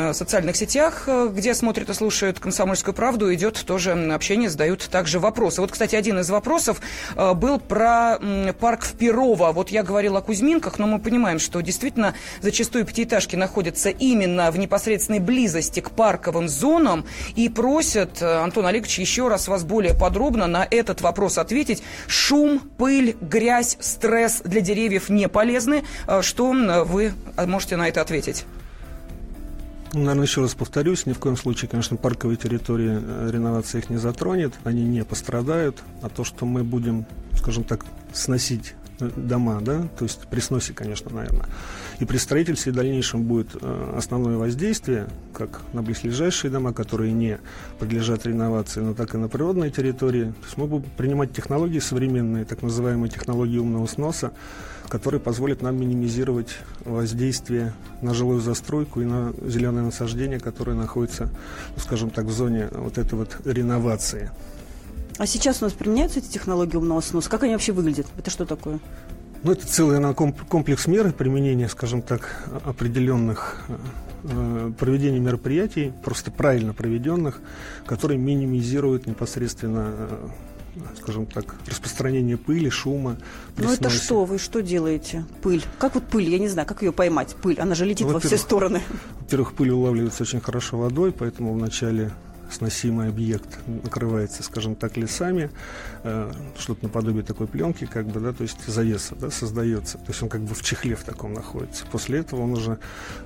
социальных 0.13 0.55
сетях, 0.55 1.03
э, 1.07 1.29
где 1.31 1.53
смотрят 1.53 1.89
и 1.89 1.93
слушают 1.93 2.39
«Комсомольскую 2.39 2.93
правду», 2.93 3.33
идет 3.33 3.63
тоже 3.65 3.91
общение, 4.13 4.49
задают 4.49 4.87
также 4.89 5.19
вопросы. 5.19 5.61
Вот, 5.61 5.71
кстати, 5.71 5.95
один 5.95 6.19
из 6.19 6.29
вопросов 6.29 6.81
э, 7.15 7.33
был 7.33 7.59
про 7.59 8.17
парк 8.59 8.83
в 8.83 8.93
Перово. 8.93 9.51
Вот 9.51 9.69
я 9.69 9.83
говорила 9.83 10.19
о 10.19 10.21
Кузьминках, 10.21 10.79
но 10.79 10.87
мы 10.87 10.99
понимаем, 10.99 11.39
что 11.39 11.61
действительно 11.61 12.13
зачастую 12.41 12.85
пятиэтажки 12.85 13.35
находятся 13.35 13.89
именно 13.89 14.51
в 14.51 14.57
непосредственной 14.57 15.19
близости 15.19 15.79
к 15.79 15.91
парковым 15.91 16.49
зонам 16.49 17.05
и 17.35 17.49
просят, 17.49 18.21
Антон 18.21 18.65
Олегович, 18.65 18.99
еще 18.99 19.27
раз 19.27 19.47
вас 19.47 19.63
более 19.63 19.93
подробно 19.93 20.47
на 20.47 20.67
этот 20.69 21.01
вопрос 21.01 21.37
ответить. 21.37 21.83
Шум, 22.07 22.59
пыль, 22.59 23.15
грязь, 23.21 23.77
стресс 23.79 24.41
для 24.43 24.61
деревьев 24.61 25.09
не 25.09 25.27
полезны. 25.27 25.83
Что 26.21 26.51
вы 26.85 27.13
можете 27.37 27.75
на 27.75 27.87
это 27.87 28.01
ответить? 28.01 28.45
Наверное, 29.93 30.25
еще 30.25 30.41
раз 30.41 30.55
повторюсь, 30.55 31.05
ни 31.05 31.11
в 31.11 31.19
коем 31.19 31.35
случае, 31.35 31.69
конечно, 31.69 31.97
парковые 31.97 32.37
территории 32.37 32.99
э, 33.01 33.29
реновация 33.31 33.79
их 33.79 33.89
не 33.89 33.97
затронет, 33.97 34.53
они 34.63 34.83
не 34.83 35.03
пострадают, 35.03 35.83
а 36.01 36.07
то, 36.07 36.23
что 36.23 36.45
мы 36.45 36.63
будем, 36.63 37.05
скажем 37.35 37.65
так, 37.65 37.85
сносить 38.13 38.73
дома, 39.09 39.59
да, 39.61 39.87
то 39.97 40.05
есть 40.05 40.27
при 40.29 40.39
сносе, 40.39 40.73
конечно, 40.73 41.11
наверное, 41.11 41.47
и 41.99 42.05
при 42.05 42.17
строительстве 42.17 42.71
в 42.71 42.75
дальнейшем 42.75 43.23
будет 43.23 43.49
э, 43.59 43.93
основное 43.97 44.37
воздействие, 44.37 45.07
как 45.33 45.61
на 45.73 45.81
близлежащие 45.81 46.51
дома, 46.51 46.73
которые 46.73 47.11
не 47.11 47.39
подлежат 47.79 48.25
реновации, 48.25 48.81
но 48.81 48.93
так 48.93 49.13
и 49.13 49.17
на 49.17 49.27
природные 49.27 49.71
территории. 49.71 50.25
То 50.25 50.45
есть 50.45 50.57
мы 50.57 50.67
будем 50.67 50.89
принимать 50.97 51.33
технологии 51.33 51.79
современные, 51.79 52.45
так 52.45 52.61
называемые 52.61 53.09
технологии 53.09 53.57
умного 53.57 53.87
сноса, 53.87 54.31
который 54.89 55.19
позволит 55.19 55.61
нам 55.61 55.79
минимизировать 55.79 56.57
воздействие 56.83 57.73
на 58.01 58.13
жилую 58.13 58.41
застройку 58.41 59.01
и 59.01 59.05
на 59.05 59.33
зеленые 59.45 59.85
насаждения, 59.85 60.39
которые 60.39 60.75
находятся, 60.75 61.29
ну, 61.75 61.81
скажем 61.81 62.09
так, 62.09 62.25
в 62.25 62.31
зоне 62.31 62.67
вот 62.71 62.97
этой 62.97 63.15
вот 63.15 63.37
реновации. 63.45 64.31
А 65.21 65.27
сейчас 65.27 65.61
у 65.61 65.65
нас 65.65 65.73
применяются 65.73 66.17
эти 66.17 66.29
технологии 66.29 66.77
умного 66.77 66.99
сноса? 66.99 67.29
Как 67.29 67.43
они 67.43 67.53
вообще 67.53 67.73
выглядят? 67.73 68.07
Это 68.17 68.31
что 68.31 68.43
такое? 68.43 68.79
Ну, 69.43 69.51
это 69.51 69.67
целый 69.67 70.01
комплекс 70.15 70.87
мер 70.87 71.13
применения, 71.13 71.69
скажем 71.69 72.01
так, 72.01 72.49
определенных 72.65 73.63
э, 74.23 74.71
проведения 74.79 75.19
мероприятий, 75.19 75.93
просто 76.03 76.31
правильно 76.31 76.73
проведенных, 76.73 77.39
которые 77.85 78.17
минимизируют 78.17 79.05
непосредственно 79.05 79.93
э, 79.95 80.27
скажем 80.97 81.27
так, 81.27 81.53
распространение 81.67 82.37
пыли, 82.37 82.71
шума. 82.71 83.17
Ну 83.57 83.71
это 83.71 83.91
что? 83.91 84.25
Вы 84.25 84.39
что 84.39 84.63
делаете? 84.63 85.25
Пыль. 85.43 85.63
Как 85.77 85.93
вот 85.93 86.03
пыль? 86.05 86.31
Я 86.31 86.39
не 86.39 86.47
знаю, 86.47 86.67
как 86.67 86.81
ее 86.81 86.91
поймать? 86.91 87.35
Пыль. 87.35 87.59
Она 87.59 87.75
же 87.75 87.85
летит 87.85 88.07
ну, 88.07 88.13
во 88.13 88.19
все 88.19 88.37
стороны. 88.37 88.81
Во-первых, 89.19 89.53
пыль 89.53 89.69
улавливается 89.69 90.23
очень 90.23 90.41
хорошо 90.41 90.79
водой, 90.79 91.11
поэтому 91.11 91.53
вначале 91.53 92.09
сносимый 92.53 93.09
объект 93.09 93.59
накрывается, 93.67 94.43
скажем 94.43 94.75
так, 94.75 94.97
лесами, 94.97 95.49
э, 96.03 96.31
что-то 96.57 96.85
наподобие 96.85 97.23
такой 97.23 97.47
пленки, 97.47 97.85
как 97.85 98.07
бы, 98.07 98.19
да, 98.19 98.33
то 98.33 98.43
есть 98.43 98.65
завеса, 98.65 99.15
да, 99.15 99.31
создается. 99.31 99.97
То 99.97 100.09
есть 100.09 100.21
он 100.23 100.29
как 100.29 100.41
бы 100.41 100.53
в 100.53 100.61
чехле 100.61 100.95
в 100.95 101.03
таком 101.03 101.33
находится. 101.33 101.85
После 101.91 102.19
этого 102.19 102.41
он 102.41 102.53
уже 102.53 102.79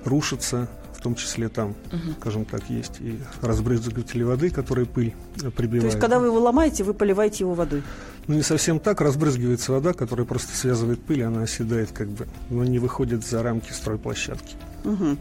рушится, 0.04 0.68
в 0.96 1.02
том 1.02 1.14
числе 1.14 1.48
там, 1.48 1.70
угу. 1.92 2.12
скажем 2.20 2.44
так, 2.44 2.68
есть 2.70 3.00
и 3.00 3.18
разбрызгиватели 3.42 4.22
воды, 4.22 4.50
которые 4.50 4.86
пыль 4.86 5.14
прибивают. 5.56 5.82
То 5.82 5.86
есть, 5.88 6.00
когда 6.00 6.18
вы 6.18 6.26
его 6.26 6.40
ломаете, 6.40 6.84
вы 6.84 6.94
поливаете 6.94 7.44
его 7.44 7.54
водой? 7.54 7.82
Ну, 8.26 8.34
не 8.34 8.42
совсем 8.42 8.80
так. 8.80 9.00
Разбрызгивается 9.00 9.72
вода, 9.72 9.92
которая 9.92 10.26
просто 10.26 10.56
связывает 10.56 11.00
пыль, 11.02 11.22
она 11.22 11.42
оседает 11.42 11.92
как 11.92 12.08
бы, 12.08 12.26
но 12.50 12.64
не 12.64 12.78
выходит 12.78 13.24
за 13.24 13.42
рамки 13.42 13.72
стройплощадки. 13.72 14.56
Угу. 14.86 15.16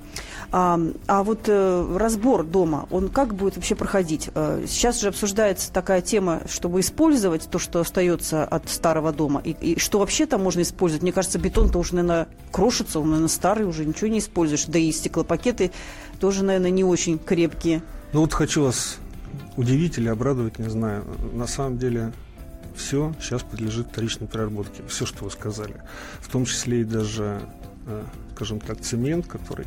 А, 0.51 0.79
а 1.07 1.24
вот 1.24 1.45
э, 1.48 1.98
разбор 1.98 2.43
дома, 2.43 2.88
он 2.91 3.10
как 3.10 3.34
будет 3.34 3.55
вообще 3.55 3.74
проходить? 3.74 4.29
Э, 4.36 4.63
сейчас 4.67 5.01
же 5.01 5.07
обсуждается 5.07 5.74
такая 5.74 6.01
тема, 6.01 6.41
чтобы 6.48 6.81
использовать 6.81 7.50
то, 7.50 7.57
что 7.57 7.79
остается 7.79 8.45
от 8.45 8.69
старого 8.69 9.12
дома. 9.12 9.41
И, 9.43 9.51
и 9.60 9.79
что 9.79 9.98
вообще 9.98 10.27
там 10.27 10.43
можно 10.43 10.62
использовать? 10.62 11.01
Мне 11.01 11.12
кажется, 11.12 11.39
бетон-то 11.39 11.79
уже, 11.79 11.95
наверное, 11.95 12.27
крошится, 12.51 13.00
он, 13.00 13.07
наверное, 13.07 13.27
старый, 13.27 13.65
уже 13.65 13.86
ничего 13.86 14.07
не 14.07 14.19
используешь. 14.19 14.65
Да 14.65 14.77
и 14.77 14.91
стеклопакеты 14.91 15.72
тоже, 16.19 16.43
наверное, 16.43 16.69
не 16.69 16.84
очень 16.84 17.17
крепкие. 17.17 17.81
Ну 18.13 18.22
вот 18.22 18.34
хочу 18.34 18.63
вас 18.63 18.98
удивить 19.57 19.98
или 19.98 20.10
обрадовать, 20.10 20.60
не 20.60 20.69
знаю. 20.69 21.05
На 21.34 21.48
самом 21.48 21.79
деле 21.79 22.13
все 22.75 23.15
сейчас 23.19 23.41
подлежит 23.41 23.88
вторичной 23.88 24.27
переработке. 24.27 24.84
Все, 24.88 25.07
что 25.07 25.24
вы 25.24 25.31
сказали. 25.31 25.81
В 26.19 26.29
том 26.29 26.45
числе 26.45 26.81
и 26.81 26.84
даже 26.84 27.41
Э, 27.88 28.03
скажем 28.36 28.60
так, 28.60 28.82
цемент, 28.82 29.27
который 29.27 29.65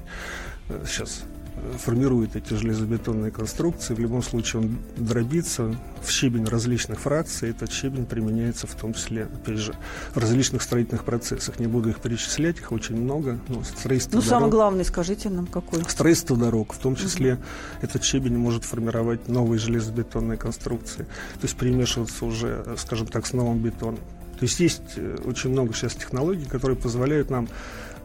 э, 0.69 0.85
сейчас 0.87 1.23
э, 1.57 1.79
формирует 1.79 2.37
эти 2.37 2.53
железобетонные 2.53 3.31
конструкции. 3.31 3.95
В 3.95 3.99
любом 3.99 4.23
случае 4.23 4.63
он 4.63 4.79
дробится 4.97 5.75
в 6.03 6.11
щебень 6.11 6.45
различных 6.45 7.01
фракций. 7.01 7.51
Этот 7.51 7.73
щебень 7.73 8.05
применяется 8.05 8.67
в 8.67 8.75
том 8.75 8.93
числе, 8.93 9.25
опять 9.25 9.59
же, 9.59 9.75
в 10.15 10.19
различных 10.19 10.61
строительных 10.61 11.05
процессах. 11.05 11.59
Не 11.59 11.67
буду 11.67 11.89
их 11.89 12.01
перечислять, 12.01 12.59
их 12.59 12.71
очень 12.73 12.97
много. 12.97 13.39
Но 13.49 13.65
строительство 13.65 14.17
ну, 14.17 14.23
дорог, 14.23 14.39
самый 14.39 14.51
главный, 14.51 14.85
скажите 14.85 15.31
нам, 15.31 15.47
какой? 15.47 15.83
Строительство 15.89 16.37
дорог. 16.37 16.75
В 16.75 16.79
том 16.79 16.95
числе 16.95 17.35
угу. 17.35 17.43
этот 17.81 18.05
щебень 18.05 18.37
может 18.37 18.65
формировать 18.65 19.29
новые 19.29 19.59
железобетонные 19.59 20.37
конструкции. 20.37 21.05
То 21.05 21.45
есть 21.45 21.57
перемешиваться 21.57 22.27
уже, 22.27 22.77
скажем 22.77 23.07
так, 23.07 23.27
с 23.27 23.33
новым 23.33 23.61
бетоном. 23.61 24.01
То 24.39 24.45
есть 24.45 24.61
есть 24.61 24.83
очень 25.25 25.51
много 25.51 25.75
сейчас 25.75 25.95
технологий, 25.95 26.45
которые 26.45 26.77
позволяют 26.77 27.29
нам 27.29 27.49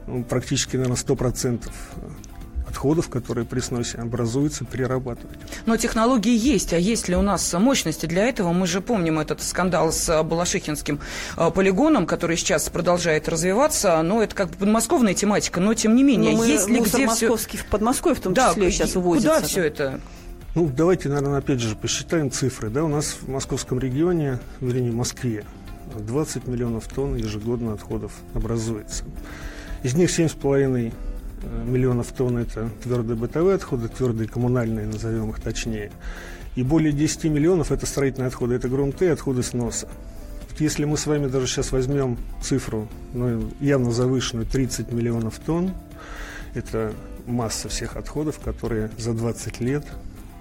ну, 0.07 0.23
практически, 0.23 0.75
наверное, 0.77 0.97
100% 0.97 1.69
отходов, 2.73 3.09
которые 3.09 3.45
при 3.45 3.59
сносе 3.59 3.99
образуются, 3.99 4.65
перерабатывать. 4.65 5.37
Но 5.67 5.77
технологии 5.77 6.35
есть, 6.35 6.73
а 6.73 6.77
есть 6.77 7.07
ли 7.07 7.15
у 7.15 7.21
нас 7.21 7.53
мощности 7.53 8.07
для 8.07 8.25
этого? 8.27 8.51
Мы 8.51 8.65
же 8.65 8.81
помним 8.81 9.19
этот 9.19 9.43
скандал 9.43 9.91
с 9.91 10.23
Балашихинским 10.23 10.99
э, 11.37 11.51
полигоном, 11.51 12.07
который 12.07 12.35
сейчас 12.35 12.69
продолжает 12.69 13.29
развиваться, 13.29 14.01
но 14.01 14.23
это 14.23 14.35
как 14.35 14.49
бы 14.49 14.57
подмосковная 14.57 15.13
тематика, 15.13 15.59
но 15.59 15.75
тем 15.75 15.95
не 15.95 16.03
менее, 16.03 16.31
но 16.31 16.39
мы 16.39 16.47
есть 16.47 16.67
ли 16.67 16.79
где 16.79 17.05
московский 17.05 17.57
все... 17.57 17.65
в 17.67 17.69
Подмосковье 17.69 18.15
в 18.15 18.21
том 18.21 18.33
да, 18.33 18.49
числе 18.49 18.71
сейчас 18.71 18.95
увозится. 18.95 19.35
Куда 19.35 19.47
все 19.47 19.63
это? 19.63 19.99
Ну, 20.55 20.67
давайте, 20.67 21.09
наверное, 21.09 21.39
опять 21.39 21.59
же 21.59 21.75
посчитаем 21.75 22.31
цифры. 22.31 22.69
Да, 22.69 22.83
у 22.83 22.87
нас 22.87 23.17
в 23.21 23.27
московском 23.27 23.79
регионе, 23.79 24.39
вернее, 24.61 24.91
в 24.91 24.95
Москве, 24.95 25.45
20 25.95 26.47
миллионов 26.47 26.87
тонн 26.87 27.15
ежегодно 27.15 27.73
отходов 27.73 28.13
образуется. 28.33 29.03
Из 29.83 29.95
них 29.95 30.09
7,5 30.09 30.93
э, 31.43 31.63
миллионов 31.65 32.11
тонн 32.13 32.37
это 32.37 32.69
твердые 32.81 33.17
бытовые 33.17 33.55
отходы, 33.55 33.89
твердые 33.89 34.27
коммунальные, 34.27 34.87
назовем 34.87 35.29
их 35.31 35.41
точнее. 35.41 35.91
И 36.55 36.63
более 36.63 36.93
10 36.93 37.25
миллионов 37.25 37.71
это 37.71 37.85
строительные 37.85 38.27
отходы, 38.27 38.55
это 38.55 38.69
грунты 38.69 39.05
и 39.05 39.09
отходы 39.09 39.43
сноса. 39.43 39.87
Если 40.59 40.85
мы 40.85 40.97
с 40.97 41.07
вами 41.07 41.27
даже 41.27 41.47
сейчас 41.47 41.71
возьмем 41.71 42.17
цифру, 42.41 42.87
ну, 43.13 43.49
явно 43.59 43.91
завышенную, 43.91 44.45
30 44.45 44.91
миллионов 44.91 45.39
тонн, 45.39 45.73
это 46.53 46.93
масса 47.25 47.69
всех 47.69 47.97
отходов, 47.97 48.39
которые 48.39 48.91
за 48.97 49.13
20 49.13 49.59
лет 49.61 49.83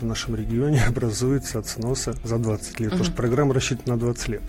в 0.00 0.04
нашем 0.04 0.37
регионе 0.37 0.82
образуются 0.88 1.58
от 1.58 1.66
сноса 1.66 2.14
за 2.25 2.38
20 2.38 2.80
лет, 2.80 2.88
угу. 2.88 2.90
потому 2.90 3.04
что 3.04 3.14
программа 3.14 3.54
рассчитана 3.54 3.96
на 3.96 4.00
20 4.00 4.28
лет. 4.28 4.42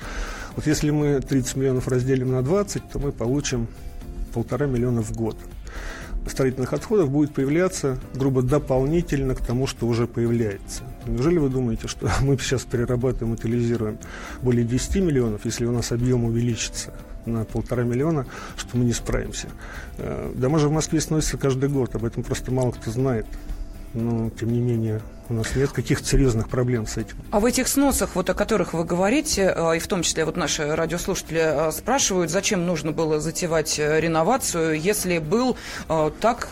Вот 0.55 0.67
если 0.67 0.91
мы 0.91 1.19
30 1.19 1.55
миллионов 1.55 1.87
разделим 1.87 2.31
на 2.31 2.43
20, 2.43 2.89
то 2.91 2.99
мы 2.99 3.11
получим 3.11 3.67
полтора 4.33 4.65
миллиона 4.65 5.01
в 5.01 5.11
год 5.13 5.37
строительных 6.29 6.73
отходов 6.73 7.09
будет 7.09 7.33
появляться, 7.33 7.97
грубо, 8.13 8.41
дополнительно 8.41 9.35
к 9.35 9.45
тому, 9.45 9.67
что 9.67 9.87
уже 9.87 10.07
появляется. 10.07 10.83
Неужели 11.05 11.37
вы 11.37 11.49
думаете, 11.49 11.87
что 11.87 12.09
мы 12.21 12.37
сейчас 12.37 12.63
перерабатываем, 12.63 13.33
утилизируем 13.33 13.97
более 14.41 14.65
10 14.65 14.95
миллионов, 14.97 15.45
если 15.45 15.65
у 15.65 15.71
нас 15.71 15.91
объем 15.91 16.25
увеличится 16.25 16.93
на 17.25 17.45
полтора 17.45 17.83
миллиона, 17.83 18.25
что 18.57 18.77
мы 18.77 18.85
не 18.85 18.93
справимся? 18.93 19.47
Э, 19.97 20.31
дома 20.35 20.59
же 20.59 20.69
в 20.69 20.71
Москве 20.71 21.01
сносятся 21.01 21.37
каждый 21.37 21.69
год, 21.69 21.95
об 21.95 22.05
этом 22.05 22.23
просто 22.23 22.51
мало 22.51 22.71
кто 22.71 22.91
знает. 22.91 23.25
Но, 23.93 24.31
тем 24.31 24.51
не 24.51 24.59
менее, 24.59 25.01
у 25.33 25.37
нас 25.37 25.55
нет 25.55 25.71
каких-то 25.71 26.07
серьезных 26.07 26.49
проблем 26.49 26.87
с 26.87 26.97
этим. 26.97 27.15
А 27.31 27.39
в 27.39 27.45
этих 27.45 27.67
сносах, 27.67 28.15
вот 28.15 28.29
о 28.29 28.33
которых 28.33 28.73
вы 28.73 28.83
говорите, 28.83 29.53
э, 29.55 29.77
и 29.77 29.79
в 29.79 29.87
том 29.87 30.03
числе 30.03 30.25
вот 30.25 30.37
наши 30.37 30.75
радиослушатели 30.75 31.41
э, 31.43 31.71
спрашивают, 31.71 32.31
зачем 32.31 32.65
нужно 32.65 32.91
было 32.91 33.19
затевать 33.19 33.79
э, 33.79 33.99
реновацию, 33.99 34.79
если 34.79 35.19
был 35.19 35.57
так 36.19 36.49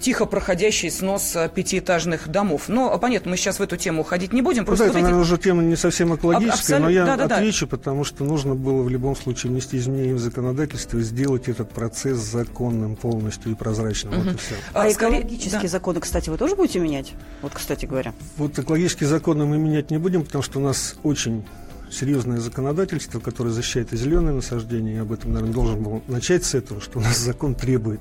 тихо 0.00 0.26
проходящий 0.26 0.90
снос 0.90 1.36
пятиэтажных 1.54 2.28
домов. 2.28 2.64
Но, 2.68 2.96
понятно, 2.98 3.30
мы 3.30 3.36
сейчас 3.36 3.58
в 3.58 3.62
эту 3.62 3.76
тему 3.76 4.02
уходить 4.02 4.32
не 4.32 4.42
будем. 4.42 4.64
Просто 4.64 4.86
ну, 4.86 4.92
да, 4.92 4.98
это, 4.98 5.02
наверное, 5.04 5.22
уже 5.22 5.38
тема 5.38 5.62
не 5.62 5.76
совсем 5.76 6.14
экологическая, 6.14 6.76
Абсолютно, 6.76 6.86
но 6.86 6.90
я 6.90 7.16
да, 7.16 7.26
да, 7.26 7.36
отвечу, 7.36 7.66
да. 7.66 7.76
потому 7.76 8.04
что 8.04 8.24
нужно 8.24 8.54
было 8.54 8.82
в 8.82 8.88
любом 8.88 9.16
случае 9.16 9.52
внести 9.52 9.78
изменения 9.78 10.14
в 10.14 10.18
законодательство 10.18 10.98
и 10.98 11.02
сделать 11.02 11.48
этот 11.48 11.70
процесс 11.70 12.18
законным 12.18 12.96
полностью 12.96 13.52
и 13.52 13.54
прозрачным. 13.54 14.14
Угу. 14.14 14.22
Вот 14.22 14.34
и 14.34 14.36
все. 14.36 14.54
А, 14.72 14.82
а 14.82 14.92
экологические 14.92 15.62
да. 15.62 15.68
законы, 15.68 16.00
кстати, 16.00 16.30
вы 16.30 16.36
тоже 16.36 16.56
будете 16.56 16.78
менять? 16.80 17.12
Вот, 17.42 17.52
кстати 17.54 17.86
говоря. 17.94 18.14
Вот 18.36 18.58
экологические 18.58 19.08
законы 19.08 19.46
мы 19.46 19.56
менять 19.56 19.90
не 19.90 19.98
будем, 19.98 20.24
потому 20.24 20.42
что 20.42 20.58
у 20.58 20.62
нас 20.62 20.96
очень 21.02 21.44
серьезное 21.90 22.40
законодательство, 22.40 23.20
которое 23.20 23.50
защищает 23.50 23.92
и 23.92 23.96
зеленые 23.96 24.34
насаждения, 24.34 24.96
и 24.96 24.98
об 24.98 25.12
этом, 25.12 25.32
наверное, 25.32 25.54
должен 25.54 25.82
был 25.82 26.02
начать 26.08 26.44
с 26.44 26.54
этого, 26.54 26.80
что 26.80 26.98
у 26.98 27.02
нас 27.02 27.18
закон 27.18 27.54
требует 27.54 28.00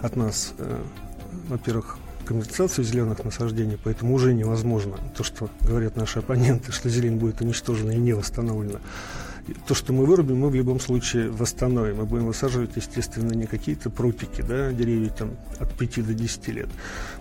от 0.00 0.16
нас, 0.16 0.54
э, 0.58 0.82
во-первых, 1.48 1.98
компенсацию 2.24 2.86
зеленых 2.86 3.22
насаждений, 3.22 3.78
поэтому 3.82 4.14
уже 4.14 4.32
невозможно 4.32 4.96
то, 5.14 5.22
что 5.22 5.50
говорят 5.60 5.96
наши 5.96 6.20
оппоненты, 6.20 6.72
что 6.72 6.88
зелень 6.88 7.16
будет 7.16 7.42
уничтожена 7.42 7.90
и 7.90 7.98
не 7.98 8.14
восстановлена 8.14 8.80
то, 9.66 9.74
что 9.74 9.92
мы 9.92 10.06
вырубим, 10.06 10.38
мы 10.38 10.48
в 10.50 10.54
любом 10.54 10.80
случае 10.80 11.30
восстановим. 11.30 11.96
Мы 11.96 12.04
будем 12.04 12.26
высаживать, 12.26 12.70
естественно, 12.76 13.32
не 13.32 13.46
какие-то 13.46 13.90
прутики, 13.90 14.42
да, 14.42 14.72
деревья 14.72 15.10
там 15.10 15.32
от 15.58 15.72
5 15.76 16.06
до 16.06 16.14
10 16.14 16.48
лет. 16.48 16.68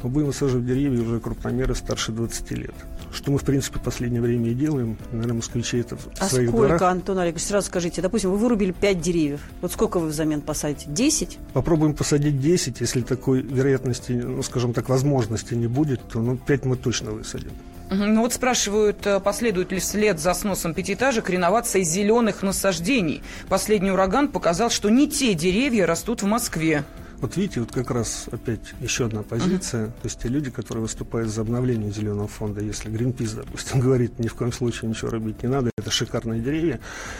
Мы 0.01 0.09
будем 0.09 0.27
высаживать 0.27 0.65
деревья 0.65 1.01
уже 1.01 1.19
крупномеры 1.19 1.75
старше 1.75 2.11
20 2.11 2.51
лет. 2.51 2.75
Что 3.13 3.31
мы, 3.31 3.37
в 3.37 3.43
принципе, 3.43 3.79
в 3.79 3.83
последнее 3.83 4.21
время 4.21 4.49
и 4.49 4.53
делаем. 4.53 4.97
Наверное, 5.11 5.35
москвичи 5.35 5.77
это 5.77 5.95
в 5.95 6.07
а 6.19 6.25
своих 6.25 6.49
сколько, 6.49 6.67
дворах. 6.67 6.81
Антон 6.81 7.19
Олегович, 7.19 7.43
сразу 7.43 7.67
скажите, 7.67 8.01
допустим, 8.01 8.31
вы 8.31 8.37
вырубили 8.37 8.71
5 8.71 9.01
деревьев. 9.01 9.41
Вот 9.61 9.71
сколько 9.71 9.99
вы 9.99 10.07
взамен 10.07 10.41
посадите? 10.41 10.85
10? 10.89 11.37
Попробуем 11.53 11.93
посадить 11.93 12.39
10. 12.39 12.81
Если 12.81 13.01
такой 13.01 13.41
вероятности, 13.41 14.13
ну, 14.13 14.41
скажем 14.43 14.73
так, 14.73 14.89
возможности 14.89 15.53
не 15.53 15.67
будет, 15.67 16.01
то 16.07 16.19
ну, 16.21 16.37
5 16.37 16.65
мы 16.65 16.77
точно 16.77 17.11
высадим. 17.11 17.51
Ну 17.89 18.21
вот 18.21 18.33
спрашивают, 18.33 19.05
э, 19.05 19.19
последует 19.19 19.71
ли 19.71 19.79
вслед 19.79 20.19
за 20.19 20.33
сносом 20.33 20.73
пятиэтажек 20.73 21.29
реновация 21.29 21.83
зеленых 21.83 22.41
насаждений. 22.41 23.21
Последний 23.49 23.91
ураган 23.91 24.29
показал, 24.29 24.69
что 24.69 24.89
не 24.89 25.07
те 25.07 25.33
деревья 25.33 25.85
растут 25.85 26.23
в 26.23 26.25
Москве. 26.25 26.83
Вот 27.19 27.37
видите, 27.37 27.61
вот 27.61 27.71
как 27.71 27.91
раз 27.91 28.27
опять 28.31 28.73
еще 28.81 29.05
одна 29.05 29.23
позиция. 29.23 29.85
Uh-huh. 29.85 30.01
То 30.01 30.05
есть 30.05 30.19
те 30.21 30.27
люди, 30.27 30.49
которые 30.49 30.81
выступают 30.81 31.29
за 31.29 31.41
обновление 31.41 31.91
зеленого 31.91 32.27
фонда, 32.27 32.61
если 32.61 32.89
Гринпис, 32.89 33.33
допустим, 33.33 33.79
говорит, 33.81 34.19
ни 34.19 34.27
в 34.27 34.35
коем 34.35 34.51
случае 34.51 34.89
ничего 34.89 35.11
рубить 35.11 35.41
не 35.43 35.49
надо, 35.49 35.71
это 35.77 35.91
шикарные 35.91 36.41
деревья, 36.41 36.79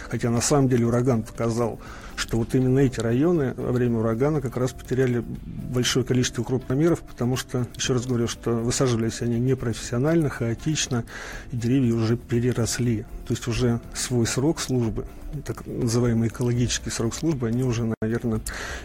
хотя 0.09 0.29
на 0.29 0.41
самом 0.41 0.69
деле 0.69 0.85
ураган 0.87 1.23
показал, 1.23 1.79
что 2.15 2.37
вот 2.37 2.53
именно 2.55 2.79
эти 2.79 2.99
районы 2.99 3.53
во 3.55 3.71
время 3.71 3.99
урагана 3.99 4.41
как 4.41 4.57
раз 4.57 4.71
потеряли 4.71 5.23
большое 5.45 6.05
количество 6.05 6.43
крупномеров, 6.43 7.01
потому 7.01 7.37
что, 7.37 7.67
еще 7.75 7.93
раз 7.93 8.05
говорю, 8.05 8.27
что 8.27 8.51
высаживались 8.51 9.21
они 9.21 9.39
непрофессионально, 9.39 10.29
хаотично, 10.29 11.03
и 11.51 11.57
деревья 11.57 11.93
уже 11.95 12.17
переросли. 12.17 13.05
То 13.27 13.33
есть 13.33 13.47
уже 13.47 13.79
свой 13.93 14.27
срок 14.27 14.59
службы, 14.59 15.05
так 15.45 15.65
называемый 15.65 16.27
экологический 16.27 16.89
срок 16.89 17.15
службы, 17.15 17.47
они 17.47 17.63
уже, 17.63 17.93
наверное, 18.01 18.41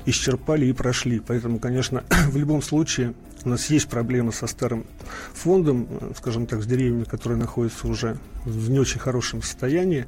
исчерпали 0.06 0.66
и 0.66 0.72
прошли. 0.72 1.20
Поэтому, 1.20 1.58
конечно, 1.58 2.04
в 2.30 2.36
любом 2.36 2.62
случае 2.62 3.14
у 3.44 3.50
нас 3.50 3.70
есть 3.70 3.88
проблемы 3.88 4.32
со 4.32 4.46
старым 4.46 4.86
фондом, 5.34 5.88
скажем 6.16 6.46
так, 6.46 6.62
с 6.62 6.66
деревьями, 6.66 7.04
которые 7.04 7.38
находятся 7.38 7.86
уже 7.88 8.18
в 8.44 8.70
не 8.70 8.78
очень 8.78 9.00
хорошем 9.00 9.42
состоянии. 9.42 10.06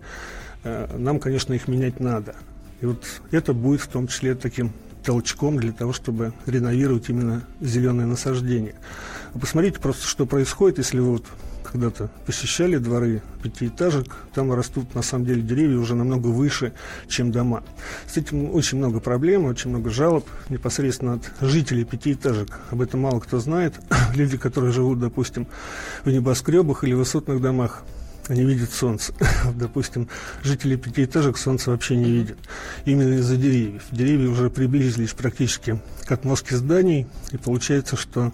Э, 0.64 0.96
нам, 0.96 1.20
конечно, 1.20 1.52
их 1.52 1.68
менять 1.68 2.00
надо. 2.00 2.34
И 2.80 2.86
вот 2.86 3.04
это 3.30 3.52
будет 3.52 3.82
в 3.82 3.88
том 3.88 4.08
числе 4.08 4.34
таким 4.34 4.72
толчком 5.04 5.56
для 5.56 5.72
того, 5.72 5.92
чтобы 5.92 6.32
реновировать 6.46 7.08
именно 7.08 7.42
зеленые 7.60 8.06
насаждения. 8.06 8.74
Вы 9.34 9.40
посмотрите 9.40 9.80
просто, 9.80 10.06
что 10.06 10.26
происходит, 10.26 10.78
если 10.78 10.98
вы 10.98 11.12
вот 11.12 11.24
когда-то 11.70 12.10
посещали 12.26 12.76
дворы 12.78 13.22
пятиэтажек, 13.42 14.16
там 14.34 14.52
растут 14.52 14.94
на 14.94 15.02
самом 15.02 15.26
деле 15.26 15.42
деревья 15.42 15.78
уже 15.78 15.94
намного 15.94 16.28
выше, 16.28 16.72
чем 17.08 17.32
дома. 17.32 17.62
С 18.06 18.16
этим 18.16 18.50
очень 18.50 18.78
много 18.78 19.00
проблем, 19.00 19.44
очень 19.44 19.70
много 19.70 19.90
жалоб 19.90 20.26
непосредственно 20.48 21.14
от 21.14 21.30
жителей 21.40 21.84
пятиэтажек. 21.84 22.58
Об 22.70 22.80
этом 22.80 23.00
мало 23.00 23.20
кто 23.20 23.38
знает. 23.38 23.74
Люди, 24.14 24.36
которые 24.36 24.72
живут, 24.72 25.00
допустим, 25.00 25.46
в 26.04 26.10
небоскребах 26.10 26.84
или 26.84 26.94
высотных 26.94 27.40
домах, 27.40 27.84
они 28.28 28.44
видят 28.44 28.72
солнце. 28.72 29.12
Допустим, 29.54 30.08
жители 30.42 30.76
пятиэтажек 30.76 31.36
солнце 31.36 31.70
вообще 31.70 31.96
не 31.96 32.10
видят. 32.10 32.38
Именно 32.84 33.14
из-за 33.14 33.36
деревьев. 33.36 33.82
Деревья 33.90 34.28
уже 34.28 34.50
приблизились 34.50 35.12
практически 35.12 35.80
к 36.04 36.12
отмостке 36.12 36.56
зданий, 36.56 37.08
и 37.32 37.36
получается, 37.36 37.96
что 37.96 38.32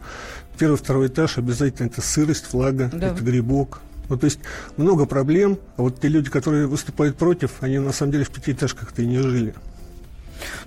первый, 0.57 0.77
второй 0.77 1.09
этаж 1.09 1.39
обязательно 1.39 1.87
это 1.87 2.01
сырость, 2.01 2.53
влага, 2.53 2.91
да. 2.93 3.09
это 3.09 3.23
грибок. 3.23 3.81
Ну, 4.09 4.17
то 4.17 4.25
есть 4.27 4.39
много 4.77 5.07
проблем, 5.07 5.59
а 5.77 5.83
вот 5.83 6.01
те 6.01 6.09
люди, 6.09 6.31
которые 6.31 6.67
выступают 6.67 7.17
против, 7.17 7.53
они 7.61 7.79
на 7.79 7.93
самом 7.93 8.13
деле 8.13 8.25
в 8.25 8.31
пятиэтажках-то 8.31 9.03
и 9.03 9.07
не 9.07 9.19
жили. 9.19 9.55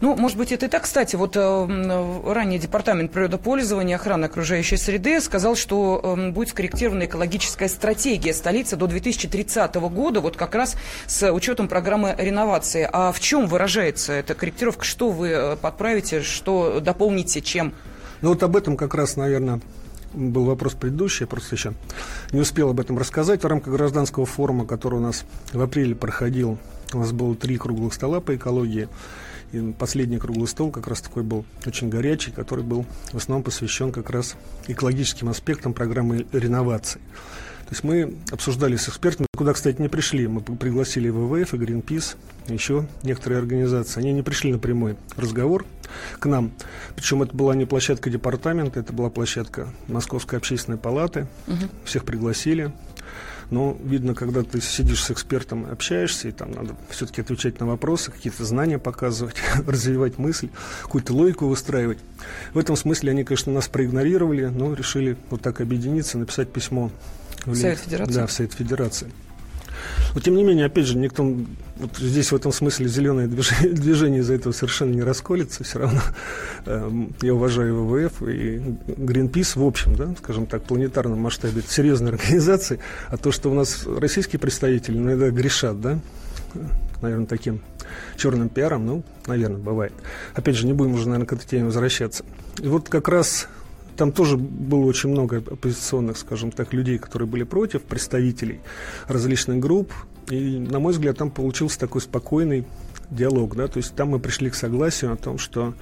Ну, 0.02 0.16
может 0.16 0.38
быть, 0.38 0.52
это 0.52 0.66
и 0.66 0.70
так. 0.70 0.84
Кстати, 0.84 1.16
вот 1.16 1.36
э, 1.36 2.22
ранее 2.26 2.60
Департамент 2.60 3.12
природопользования 3.12 3.96
и 3.96 3.96
охраны 3.96 4.26
окружающей 4.26 4.78
среды 4.78 5.20
сказал, 5.22 5.56
что 5.56 6.16
э, 6.18 6.32
будет 6.32 6.50
скорректирована 6.50 7.06
экологическая 7.06 7.70
стратегия 7.70 8.34
столицы 8.34 8.76
до 8.76 8.88
2030 8.88 9.76
года, 9.76 10.22
вот 10.22 10.38
как 10.38 10.56
раз 10.56 10.76
с 11.06 11.32
учетом 11.32 11.68
программы 11.68 12.16
реновации. 12.18 12.90
А 12.92 13.12
в 13.12 13.20
чем 13.20 13.48
выражается 13.48 14.14
эта 14.14 14.34
корректировка? 14.34 14.86
Что 14.86 15.12
вы 15.12 15.30
э, 15.30 15.56
подправите, 15.58 16.22
что 16.22 16.80
дополните, 16.80 17.42
чем? 17.42 17.74
Ну, 18.22 18.30
вот 18.30 18.44
об 18.44 18.56
этом 18.56 18.76
как 18.76 18.96
раз, 18.96 19.16
наверное, 19.16 19.62
был 20.14 20.46
вопрос 20.46 20.74
предыдущий, 20.74 21.24
я 21.24 21.28
просто 21.28 21.56
еще 21.56 21.74
не 22.32 22.42
успел 22.42 22.70
об 22.70 22.80
этом 22.80 22.98
рассказать. 22.98 23.44
В 23.44 23.48
рамках 23.48 23.74
гражданского 23.74 24.26
форума, 24.26 24.66
который 24.66 24.96
у 24.96 25.02
нас 25.02 25.24
в 25.54 25.62
апреле 25.62 25.96
проходил, 25.96 26.58
у 26.94 26.98
нас 26.98 27.12
было 27.12 27.36
три 27.36 27.58
круглых 27.58 27.94
стола 27.94 28.20
по 28.20 28.36
экологии. 28.36 28.90
И 29.52 29.74
последний 29.78 30.20
круглый 30.20 30.48
стол 30.48 30.70
как 30.70 30.88
раз 30.88 31.02
такой 31.02 31.24
был 31.24 31.44
очень 31.66 31.90
горячий, 31.90 32.32
который 32.32 32.64
был 32.64 32.86
в 33.12 33.18
основном 33.18 33.44
посвящен 33.44 33.92
как 33.92 34.10
раз 34.10 34.36
экологическим 34.68 35.30
аспектам 35.30 35.74
программы 35.74 36.28
реновации. 36.32 37.02
То 37.70 37.74
есть 37.74 37.84
мы 37.84 38.16
обсуждали 38.32 38.78
с 38.78 38.90
экспертами, 38.90 39.28
куда, 39.38 39.54
кстати, 39.54 39.80
не 39.80 39.90
пришли. 39.90 40.26
Мы 40.28 40.42
пригласили 40.42 41.10
ВВФ 41.10 41.54
и 41.54 41.58
Greenpeace, 41.58 42.16
еще 42.48 42.88
некоторые 43.04 43.38
организации. 43.38 44.00
Они 44.00 44.12
не 44.12 44.24
пришли 44.24 44.52
на 44.52 44.58
прямой 44.58 44.98
разговор 45.16 45.68
к 46.18 46.26
нам. 46.26 46.52
Причем 46.96 47.22
это 47.22 47.36
была 47.36 47.54
не 47.54 47.66
площадка 47.66 48.10
департамента, 48.10 48.80
это 48.80 48.92
была 48.92 49.12
площадка 49.12 49.72
Московской 49.88 50.40
общественной 50.40 50.80
палаты. 50.80 51.28
Угу. 51.46 51.70
Всех 51.86 52.06
пригласили. 52.06 52.74
Но 53.52 53.78
видно, 53.84 54.16
когда 54.16 54.42
ты 54.42 54.62
сидишь 54.62 55.04
с 55.04 55.12
экспертом, 55.12 55.68
общаешься, 55.72 56.28
и 56.28 56.32
там 56.32 56.52
надо 56.52 56.76
все-таки 56.90 57.22
отвечать 57.22 57.60
на 57.60 57.68
вопросы, 57.68 58.10
какие-то 58.10 58.46
знания 58.46 58.80
показывать, 58.80 59.36
развивать 59.68 60.18
мысль, 60.18 60.50
какую-то 60.82 61.14
логику 61.14 61.46
выстраивать. 61.48 62.00
В 62.52 62.58
этом 62.58 62.76
смысле 62.76 63.12
они, 63.12 63.24
конечно, 63.24 63.54
нас 63.54 63.68
проигнорировали, 63.68 64.46
но 64.46 64.74
решили 64.74 65.18
вот 65.30 65.42
так 65.44 65.62
объединиться, 65.62 66.18
написать 66.18 66.52
письмо 66.52 66.90
в 67.46 67.56
Совет 67.56 67.80
Федерации. 67.80 68.14
Да, 68.14 68.28
в 68.28 68.32
Совет 68.32 68.54
Федерации. 68.54 69.12
Но 70.14 70.22
тем 70.22 70.36
не 70.36 70.44
менее, 70.44 70.66
опять 70.66 70.86
же, 70.86 70.98
никто 70.98 71.24
вот 71.24 71.98
здесь 71.98 72.32
в 72.32 72.36
этом 72.36 72.52
смысле 72.52 72.88
зеленое 72.88 73.28
движение, 73.28 73.70
движение 73.74 74.20
из-за 74.22 74.34
этого 74.34 74.54
совершенно 74.54 74.94
не 74.94 75.04
расколется. 75.04 75.64
Все 75.64 75.80
равно 75.80 76.02
э, 76.66 76.92
я 77.22 77.34
уважаю 77.34 77.86
ВВФ 77.86 78.24
и 78.24 78.58
Greenpeace 78.88 79.60
в 79.60 79.64
общем, 79.64 79.96
да, 79.96 80.14
скажем 80.18 80.46
так, 80.46 80.64
планетарном 80.64 81.20
масштабе. 81.20 81.60
Это 81.60 81.72
серьезные 81.72 82.10
организации. 82.14 82.80
А 83.08 83.18
то, 83.18 83.32
что 83.32 83.50
у 83.50 83.54
нас 83.54 83.86
российские 83.86 84.40
представители 84.40 84.98
иногда 84.98 85.30
грешат, 85.30 85.80
да, 85.80 86.00
наверное, 87.02 87.28
таким 87.28 87.62
черным 88.18 88.50
пиаром, 88.50 88.86
ну, 88.86 89.04
наверное, 89.28 89.58
бывает. 89.58 89.94
Опять 90.34 90.56
же, 90.56 90.66
не 90.66 90.74
будем 90.74 90.96
уже, 90.96 91.06
наверное, 91.06 91.28
к 91.28 91.34
этой 91.34 91.48
теме 91.48 91.66
возвращаться. 91.66 92.24
И 92.60 92.68
вот 92.68 92.90
как 92.90 93.08
раз 93.08 93.48
там 94.00 94.14
тоже 94.14 94.38
было 94.38 94.86
очень 94.86 95.10
много 95.10 95.40
оппозиционных, 95.40 96.18
скажем 96.18 96.52
так, 96.54 96.74
людей, 96.74 96.98
которые 96.98 97.28
были 97.28 97.44
против, 97.44 97.82
представителей 97.82 98.62
различных 99.10 99.60
групп. 99.60 99.92
И, 100.30 100.58
на 100.58 100.80
мой 100.80 100.94
взгляд, 100.94 101.18
там 101.18 101.30
получился 101.30 101.78
такой 101.78 102.00
спокойный 102.00 102.66
диалог. 103.12 103.58
Да? 103.58 103.68
То 103.68 103.76
есть 103.76 103.94
там 103.96 104.12
мы 104.12 104.20
пришли 104.20 104.50
к 104.50 104.56
согласию 104.56 105.12
о 105.12 105.18
том, 105.18 105.38
что 105.38 105.74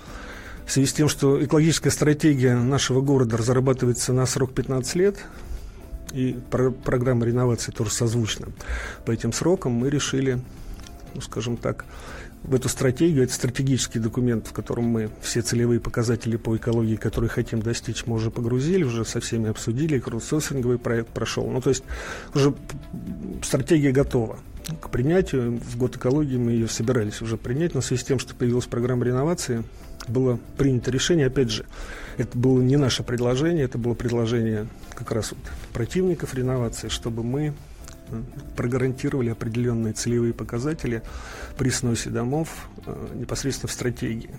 в 0.65 0.71
связи 0.71 0.87
с 0.87 0.93
тем, 0.93 1.09
что 1.09 1.43
экологическая 1.45 1.91
стратегия 1.91 2.55
нашего 2.55 3.01
города 3.01 3.37
разрабатывается 3.37 4.13
на 4.13 4.25
срок 4.25 4.51
15 4.51 4.95
лет, 4.95 5.23
и 6.11 6.39
про 6.49 6.71
программа 6.71 7.23
реновации 7.23 7.71
тоже 7.71 7.91
созвучна 7.91 8.47
по 9.05 9.11
этим 9.11 9.31
срокам, 9.31 9.73
мы 9.73 9.91
решили, 9.91 10.39
ну, 11.13 11.21
скажем 11.21 11.55
так, 11.55 11.85
в 12.47 12.55
эту 12.55 12.69
стратегию, 12.69 13.25
это 13.25 13.33
стратегический 13.33 13.99
документ, 13.99 14.47
в 14.47 14.53
котором 14.53 14.85
мы 14.85 15.09
все 15.21 15.41
целевые 15.41 15.81
показатели 15.81 16.37
по 16.37 16.55
экологии, 16.55 16.95
которые 16.95 17.29
хотим 17.29 17.61
достичь, 17.61 18.05
мы 18.05 18.15
уже 18.15 18.31
погрузили, 18.31 18.83
уже 18.83 19.03
со 19.03 19.19
всеми 19.19 19.49
обсудили, 19.49 19.99
краудсорсинговый 19.99 20.79
проект 20.79 21.09
прошел. 21.09 21.49
Ну, 21.49 21.61
то 21.61 21.69
есть 21.69 21.83
уже 22.33 22.55
стратегия 23.43 23.91
готова 23.91 24.39
к 24.79 24.89
принятию. 24.89 25.59
В 25.59 25.77
год 25.77 25.97
экологии 25.97 26.37
мы 26.37 26.51
ее 26.51 26.69
собирались 26.69 27.21
уже 27.21 27.35
принять, 27.37 27.73
но 27.73 27.81
в 27.81 27.85
связи 27.85 28.01
с 28.01 28.05
тем, 28.05 28.17
что 28.17 28.33
появилась 28.33 28.65
программа 28.65 29.05
реновации, 29.05 29.63
было 30.07 30.39
принято 30.57 30.89
решение, 30.89 31.27
опять 31.27 31.51
же, 31.51 31.65
это 32.17 32.37
было 32.37 32.61
не 32.61 32.77
наше 32.77 33.03
предложение, 33.03 33.65
это 33.65 33.77
было 33.77 33.93
предложение 33.93 34.67
как 34.95 35.11
раз 35.11 35.31
вот 35.31 35.39
противников 35.73 36.33
реновации, 36.33 36.87
чтобы 36.87 37.23
мы 37.23 37.53
прогарантировали 38.55 39.29
определенные 39.29 39.93
целевые 39.93 40.33
показатели 40.33 41.03
при 41.57 41.69
сносе 41.69 42.09
домов 42.09 42.67
э, 42.85 43.07
непосредственно 43.15 43.69
в 43.69 43.73
стратегии. 43.73 44.29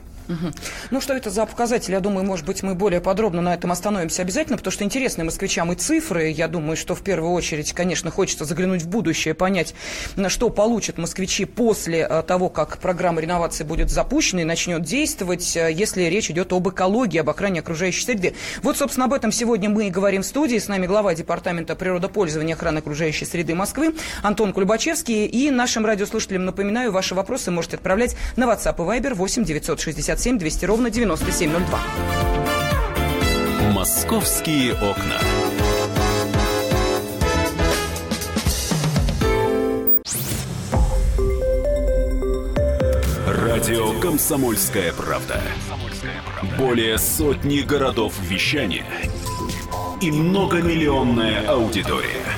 Ну, 0.91 1.01
что 1.01 1.15
это 1.15 1.31
за 1.31 1.47
показатели? 1.47 1.93
Я 1.93 2.01
думаю, 2.01 2.25
может 2.25 2.45
быть, 2.45 2.63
мы 2.63 2.75
более 2.75 3.01
подробно 3.01 3.41
на 3.41 3.55
этом 3.55 3.73
остановимся 3.73 4.23
обязательно, 4.23 4.59
потому 4.59 4.73
что 4.73 4.85
интересны 4.85 5.25
москвичам 5.25 5.73
и 5.73 5.75
цифры. 5.75 6.31
Я 6.31 6.49
думаю, 6.49 6.77
что 6.77 6.95
в 6.95 7.03
первую 7.03 7.33
очередь, 7.33 7.73
конечно, 7.73 8.11
хочется 8.11 8.45
заглянуть 8.45 8.83
в 8.83 8.89
будущее, 8.89 9.35
понять, 9.35 9.75
на 10.17 10.29
что 10.29 10.51
получат 10.51 10.99
москвичи 10.99 11.45
после 11.45 12.07
э, 12.09 12.23
того, 12.23 12.51
как 12.51 12.79
программа 12.79 13.21
реновации 13.21 13.65
будет 13.65 13.91
запущена 13.91 14.43
и 14.43 14.45
начнет 14.45 14.83
действовать, 14.83 15.57
э, 15.57 15.73
если 15.73 16.03
речь 16.03 16.31
идет 16.31 16.53
об 16.53 16.69
экологии, 16.69 17.19
об 17.19 17.31
охране 17.31 17.61
окружающей 17.61 18.05
среды. 18.05 18.35
Вот, 18.63 18.77
собственно, 18.77 19.07
об 19.07 19.15
этом 19.15 19.33
сегодня 19.33 19.71
мы 19.71 19.89
и 19.89 19.91
говорим 19.91 20.23
в 20.23 20.27
студии. 20.27 20.59
С 20.59 20.69
нами 20.69 20.87
глава 20.87 21.15
Департамента 21.15 21.75
природопользования 21.75 22.55
и 22.55 22.57
охраны 22.57 22.79
окружающей 22.79 23.25
среды 23.25 23.55
Москвы 23.59 23.95
Антон 24.23 24.53
Кульбачевский. 24.53 25.27
И 25.27 25.51
нашим 25.51 25.85
радиослушателям 25.85 26.47
напоминаю, 26.47 26.93
ваши 26.93 27.15
вопросы 27.15 27.51
можете 27.51 27.77
отправлять 27.77 28.17
на 28.37 28.45
WhatsApp 28.45 28.77
и 28.77 29.01
Viber 29.01 29.15
8 29.15 29.45
967 29.45 30.39
200 30.39 30.65
ровно 30.65 30.91
9702. 30.91 31.81
Московские 33.73 34.75
окна. 34.75 35.19
Радио 43.27 43.99
«Комсомольская 44.01 44.93
правда». 44.93 45.41
Более 46.57 46.97
сотни 46.99 47.61
городов 47.61 48.15
вещания 48.21 48.85
и 50.01 50.13
многомиллионная 50.13 51.49
аудитория. 51.49 52.38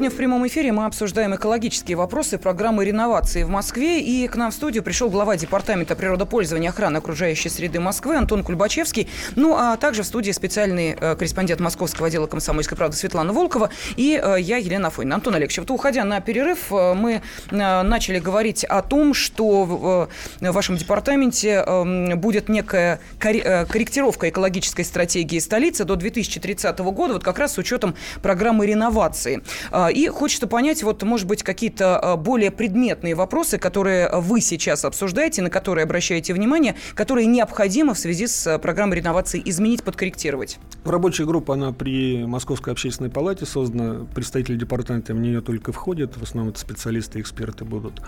Сегодня 0.00 0.14
в 0.14 0.16
прямом 0.16 0.46
эфире 0.46 0.72
мы 0.72 0.86
обсуждаем 0.86 1.34
экологические 1.34 1.94
вопросы 1.94 2.38
программы 2.38 2.86
реновации 2.86 3.42
в 3.42 3.50
Москве. 3.50 4.00
И 4.00 4.26
к 4.28 4.36
нам 4.36 4.50
в 4.50 4.54
студию 4.54 4.82
пришел 4.82 5.10
глава 5.10 5.36
Департамента 5.36 5.94
природопользования 5.94 6.68
и 6.68 6.72
охраны 6.72 6.96
окружающей 6.96 7.50
среды 7.50 7.80
Москвы 7.80 8.16
Антон 8.16 8.42
Кульбачевский. 8.42 9.10
Ну, 9.36 9.56
а 9.58 9.76
также 9.76 10.02
в 10.02 10.06
студии 10.06 10.30
специальный 10.30 10.96
э, 10.98 11.16
корреспондент 11.16 11.60
Московского 11.60 12.06
отдела 12.06 12.26
комсомольской 12.26 12.78
правды 12.78 12.96
Светлана 12.96 13.34
Волкова 13.34 13.68
и 13.96 14.18
э, 14.18 14.36
я, 14.40 14.56
Елена 14.56 14.88
Афонина. 14.88 15.16
Антон 15.16 15.34
Олегович, 15.34 15.58
вот 15.58 15.70
уходя 15.70 16.02
на 16.04 16.22
перерыв, 16.22 16.72
э, 16.72 16.94
мы 16.94 17.20
начали 17.50 18.20
говорить 18.20 18.64
о 18.64 18.80
том, 18.80 19.12
что 19.12 19.64
в, 19.64 20.08
вашем 20.40 20.78
департаменте 20.78 21.62
э, 21.66 22.14
будет 22.14 22.48
некая 22.48 23.00
корректировка 23.18 24.30
экологической 24.30 24.84
стратегии 24.86 25.40
столицы 25.40 25.84
до 25.84 25.96
2030 25.96 26.78
года, 26.78 27.12
вот 27.12 27.22
как 27.22 27.38
раз 27.38 27.52
с 27.52 27.58
учетом 27.58 27.94
программы 28.22 28.66
реновации. 28.66 29.42
А, 29.90 29.92
и 29.92 30.06
хочется 30.06 30.46
понять, 30.46 30.82
вот, 30.82 31.02
может 31.02 31.26
быть, 31.26 31.42
какие-то 31.42 31.98
а, 31.98 32.16
более 32.16 32.50
предметные 32.50 33.14
вопросы, 33.14 33.58
которые 33.58 34.08
вы 34.20 34.40
сейчас 34.40 34.84
обсуждаете, 34.84 35.42
на 35.42 35.50
которые 35.50 35.84
обращаете 35.84 36.32
внимание, 36.32 36.76
которые 36.94 37.26
необходимо 37.26 37.94
в 37.94 37.98
связи 37.98 38.26
с 38.26 38.46
а, 38.46 38.58
программой 38.58 38.98
реновации 38.98 39.42
изменить, 39.44 39.82
подкорректировать. 39.82 40.58
Рабочая 40.84 41.26
группа, 41.26 41.54
она 41.54 41.72
при 41.72 42.24
Московской 42.24 42.72
общественной 42.72 43.10
палате 43.10 43.46
создана. 43.46 44.06
Представители 44.14 44.56
департамента 44.56 45.14
в 45.14 45.18
нее 45.18 45.40
только 45.40 45.72
входят. 45.72 46.16
В 46.16 46.22
основном 46.22 46.50
это 46.52 46.60
специалисты 46.60 47.20
эксперты 47.20 47.64
будут. 47.64 48.00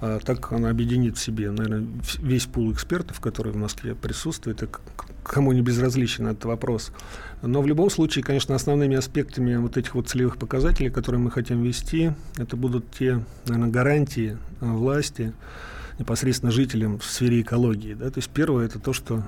А 0.00 0.18
так 0.18 0.52
она 0.52 0.70
объединит 0.70 1.16
в 1.16 1.20
себе, 1.20 1.50
наверное, 1.50 1.86
весь 2.18 2.46
пул 2.46 2.72
экспертов, 2.72 3.20
которые 3.20 3.52
в 3.52 3.56
Москве 3.56 3.94
присутствуют, 3.94 4.62
и 4.62 4.68
кому 5.22 5.52
не 5.52 5.62
безразличен 5.62 6.26
этот 6.28 6.44
вопрос. 6.44 6.92
Но 7.42 7.60
в 7.62 7.66
любом 7.66 7.90
случае, 7.90 8.24
конечно, 8.24 8.54
основными 8.54 8.96
аспектами 8.96 9.56
вот 9.56 9.76
этих 9.76 9.94
вот 9.94 10.08
целевых 10.08 10.36
показателей, 10.36 10.90
которые 10.90 11.20
мы 11.24 11.30
хотим 11.30 11.62
ввести, 11.62 12.12
это 12.36 12.54
будут 12.54 12.90
те, 12.90 13.24
наверное, 13.46 13.70
гарантии 13.70 14.36
э, 14.60 14.66
власти 14.66 15.32
непосредственно 15.98 16.52
жителям 16.52 16.98
в 16.98 17.04
сфере 17.06 17.40
экологии. 17.40 17.94
Да? 17.94 18.10
То 18.10 18.18
есть 18.18 18.28
первое– 18.28 18.66
это 18.66 18.78
то, 18.78 18.92
что 18.92 19.22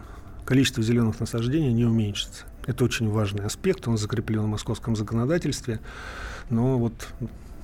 количество 0.44 0.82
зеленых 0.82 1.18
насаждений 1.20 1.72
не 1.72 1.86
уменьшится. 1.86 2.44
Это 2.66 2.84
очень 2.84 3.08
важный 3.08 3.46
аспект, 3.46 3.88
он 3.88 3.96
закреплен 3.96 4.42
в 4.42 4.48
московском 4.48 4.94
законодательстве, 4.94 5.80
но 6.50 6.78
вот, 6.78 7.08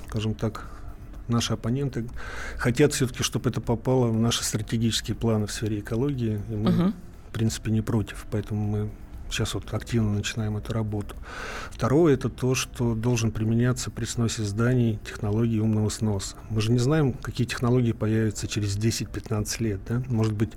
скажем 0.09 0.35
так, 0.35 0.66
наши 1.29 1.53
оппоненты 1.53 2.07
хотят 2.57 2.95
все-таки, 2.95 3.23
чтобы 3.23 3.51
это 3.51 3.61
попало 3.61 4.07
в 4.07 4.18
наши 4.18 4.45
стратегические 4.45 5.14
планы 5.14 5.47
в 5.47 5.53
сфере 5.53 5.81
экологии, 5.81 6.40
и 6.49 6.55
мы, 6.55 6.71
uh-huh. 6.71 6.92
в 7.29 7.33
принципе, 7.33 7.71
не 7.71 7.83
против, 7.83 8.25
поэтому 8.31 8.64
мы 8.66 8.90
Сейчас 9.33 9.55
вот 9.55 9.73
активно 9.73 10.12
начинаем 10.12 10.59
эту 10.59 10.75
работу. 10.75 11.16
Второе– 11.71 12.12
это 12.14 12.29
то, 12.29 12.55
что 12.55 12.95
должен 12.95 13.33
применяться 13.33 13.90
при 13.90 14.05
сносе 14.05 14.42
зданий 14.42 14.99
технологии 15.07 15.59
умного 15.59 15.88
сноса. 15.88 16.37
Мы 16.51 16.61
же 16.61 16.71
не 16.71 16.79
знаем, 16.79 17.14
какие 17.14 17.47
технологии 17.47 17.92
появятся 17.92 18.47
через 18.47 18.77
10-15 18.77 19.62
лет. 19.62 19.81
Да? 19.88 20.03
Может 20.09 20.35
быть, 20.35 20.51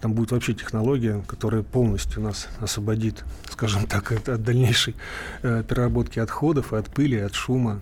там 0.00 0.12
будет 0.12 0.30
вообще 0.30 0.54
технология, 0.54 1.24
которая 1.26 1.64
полностью 1.64 2.22
нас 2.22 2.46
освободит, 2.60 3.24
скажем 3.50 3.88
так, 3.88 4.12
от, 4.12 4.28
от 4.28 4.42
дальнейшей 4.44 4.94
э, 5.42 5.64
переработки 5.68 6.20
отходов, 6.20 6.72
от 6.72 6.94
пыли, 6.94 7.16
от 7.16 7.34
шума. 7.34 7.80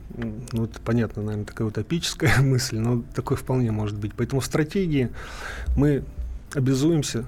Ну, 0.52 0.64
это 0.64 0.80
понятно, 0.80 1.22
наверное, 1.22 1.44
такая 1.44 1.68
утопическая 1.68 2.34
мысль, 2.40 2.78
но 2.78 3.04
такое 3.14 3.36
вполне 3.36 3.72
может 3.72 3.98
быть. 3.98 4.14
Поэтому 4.16 4.40
в 4.40 4.46
стратегии 4.46 5.10
мы 5.76 6.02
обязуемся 6.54 7.26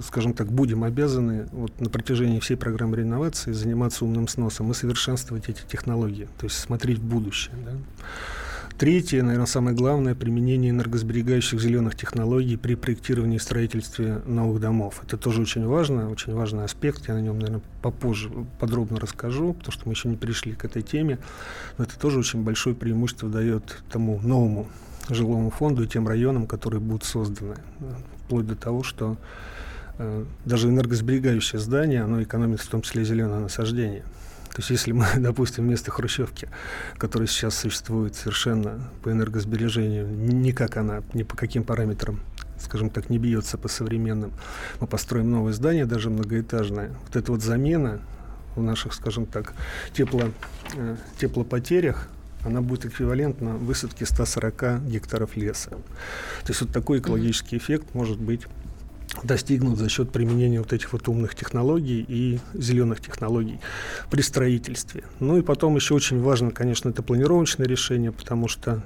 скажем 0.00 0.32
так, 0.34 0.50
будем 0.50 0.84
обязаны 0.84 1.46
вот, 1.52 1.80
на 1.80 1.90
протяжении 1.90 2.40
всей 2.40 2.56
программы 2.56 2.96
реновации 2.96 3.52
заниматься 3.52 4.04
умным 4.04 4.28
сносом 4.28 4.70
и 4.70 4.74
совершенствовать 4.74 5.48
эти 5.48 5.62
технологии, 5.66 6.28
то 6.38 6.46
есть 6.46 6.58
смотреть 6.58 6.98
в 6.98 7.04
будущее. 7.04 7.54
Да? 7.64 7.72
Третье, 8.78 9.22
наверное, 9.22 9.46
самое 9.46 9.76
главное, 9.76 10.14
применение 10.14 10.70
энергосберегающих 10.70 11.60
зеленых 11.60 11.94
технологий 11.94 12.56
при 12.56 12.74
проектировании 12.74 13.36
и 13.36 13.38
строительстве 13.38 14.22
новых 14.26 14.60
домов. 14.60 15.02
Это 15.06 15.16
тоже 15.16 15.42
очень 15.42 15.64
важно, 15.66 16.10
очень 16.10 16.34
важный 16.34 16.64
аспект. 16.64 17.06
Я 17.06 17.14
на 17.14 17.20
нем, 17.20 17.38
наверное, 17.38 17.62
попозже 17.80 18.30
подробно 18.58 18.98
расскажу, 18.98 19.52
потому 19.52 19.72
что 19.72 19.82
мы 19.86 19.92
еще 19.92 20.08
не 20.08 20.16
пришли 20.16 20.54
к 20.54 20.64
этой 20.64 20.82
теме. 20.82 21.18
Но 21.78 21.84
это 21.84 21.98
тоже 21.98 22.18
очень 22.18 22.42
большое 22.42 22.74
преимущество 22.74 23.28
дает 23.28 23.84
тому 23.90 24.20
новому 24.20 24.66
жилому 25.08 25.50
фонду 25.50 25.84
и 25.84 25.86
тем 25.86 26.08
районам, 26.08 26.46
которые 26.46 26.80
будут 26.80 27.04
созданы. 27.04 27.56
Вплоть 28.24 28.46
до 28.46 28.56
того, 28.56 28.82
что 28.82 29.16
даже 30.44 30.68
энергосберегающее 30.68 31.60
здание, 31.60 32.02
оно 32.02 32.22
экономит 32.22 32.60
в 32.60 32.68
том 32.68 32.82
числе 32.82 33.04
зеленое 33.04 33.40
насаждение. 33.40 34.02
То 34.50 34.58
есть 34.58 34.70
если 34.70 34.92
мы, 34.92 35.06
допустим, 35.16 35.64
вместо 35.64 35.90
хрущевки, 35.90 36.48
которая 36.98 37.26
сейчас 37.26 37.56
существует 37.56 38.14
совершенно 38.14 38.80
по 39.02 39.10
энергосбережению, 39.10 40.06
никак 40.08 40.76
она, 40.76 41.02
ни 41.14 41.22
по 41.22 41.36
каким 41.36 41.64
параметрам, 41.64 42.20
скажем 42.58 42.90
так, 42.90 43.10
не 43.10 43.18
бьется 43.18 43.58
по 43.58 43.68
современным, 43.68 44.32
мы 44.80 44.86
построим 44.86 45.30
новое 45.30 45.52
здание, 45.52 45.86
даже 45.86 46.10
многоэтажное. 46.10 46.90
Вот 47.06 47.16
эта 47.16 47.32
вот 47.32 47.42
замена 47.42 48.00
в 48.54 48.62
наших, 48.62 48.92
скажем 48.92 49.26
так, 49.26 49.54
тепло, 49.94 50.30
э, 50.76 50.96
теплопотерях, 51.18 52.08
она 52.44 52.60
будет 52.60 52.86
эквивалентна 52.86 53.54
высадке 53.54 54.04
140 54.04 54.80
гектаров 54.86 55.36
леса. 55.36 55.70
То 55.70 56.48
есть 56.48 56.60
вот 56.60 56.72
такой 56.72 56.98
экологический 56.98 57.56
эффект 57.56 57.94
может 57.94 58.18
быть 58.18 58.42
достигнут 59.22 59.78
за 59.78 59.88
счет 59.88 60.10
применения 60.10 60.58
вот 60.58 60.72
этих 60.72 60.92
вот 60.92 61.08
умных 61.08 61.34
технологий 61.34 62.04
и 62.06 62.40
зеленых 62.54 63.00
технологий 63.00 63.60
при 64.10 64.22
строительстве. 64.22 65.04
Ну 65.20 65.38
и 65.38 65.42
потом 65.42 65.76
еще 65.76 65.94
очень 65.94 66.20
важно, 66.20 66.50
конечно, 66.50 66.88
это 66.88 67.02
планировочное 67.02 67.66
решение, 67.66 68.12
потому 68.12 68.48
что 68.48 68.82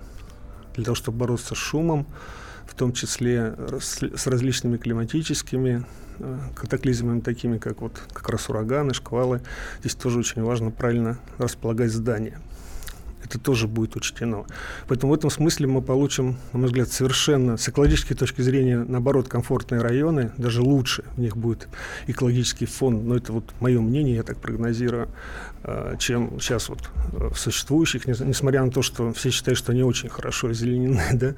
для 0.74 0.84
того, 0.84 0.94
чтобы 0.94 1.18
бороться 1.18 1.54
с 1.54 1.58
шумом, 1.58 2.06
в 2.66 2.74
том 2.74 2.92
числе 2.92 3.54
с 3.80 4.26
различными 4.26 4.76
климатическими 4.76 5.86
э, 6.18 6.38
катаклизмами, 6.54 7.20
такими 7.20 7.58
как 7.58 7.80
вот 7.80 7.92
как 8.12 8.28
раз 8.28 8.48
ураганы, 8.48 8.92
шквалы, 8.92 9.40
здесь 9.80 9.94
тоже 9.94 10.18
очень 10.18 10.42
важно 10.42 10.70
правильно 10.70 11.18
располагать 11.38 11.92
здания 11.92 12.40
это 13.26 13.38
тоже 13.38 13.66
будет 13.66 13.96
учтено. 13.96 14.46
Поэтому 14.88 15.12
в 15.12 15.14
этом 15.14 15.30
смысле 15.30 15.66
мы 15.66 15.82
получим, 15.82 16.36
на 16.52 16.60
мой 16.60 16.68
взгляд, 16.68 16.88
совершенно 16.88 17.56
с 17.56 17.68
экологической 17.68 18.14
точки 18.14 18.40
зрения, 18.40 18.84
наоборот, 18.86 19.28
комфортные 19.28 19.80
районы, 19.80 20.32
даже 20.36 20.62
лучше 20.62 21.04
в 21.16 21.20
них 21.20 21.36
будет 21.36 21.68
экологический 22.06 22.66
фон, 22.66 23.06
но 23.06 23.16
это 23.16 23.32
вот 23.32 23.44
мое 23.60 23.80
мнение, 23.80 24.16
я 24.16 24.22
так 24.22 24.38
прогнозирую, 24.38 25.08
э, 25.64 25.96
чем 25.98 26.40
сейчас 26.40 26.68
вот 26.68 26.88
э, 27.12 27.28
в 27.32 27.38
существующих, 27.38 28.06
несмотря 28.06 28.64
на 28.64 28.70
то, 28.70 28.82
что 28.82 29.12
все 29.12 29.30
считают, 29.30 29.58
что 29.58 29.72
они 29.72 29.82
очень 29.82 30.08
хорошо 30.08 30.48
озеленены, 30.48 31.02
да, 31.12 31.34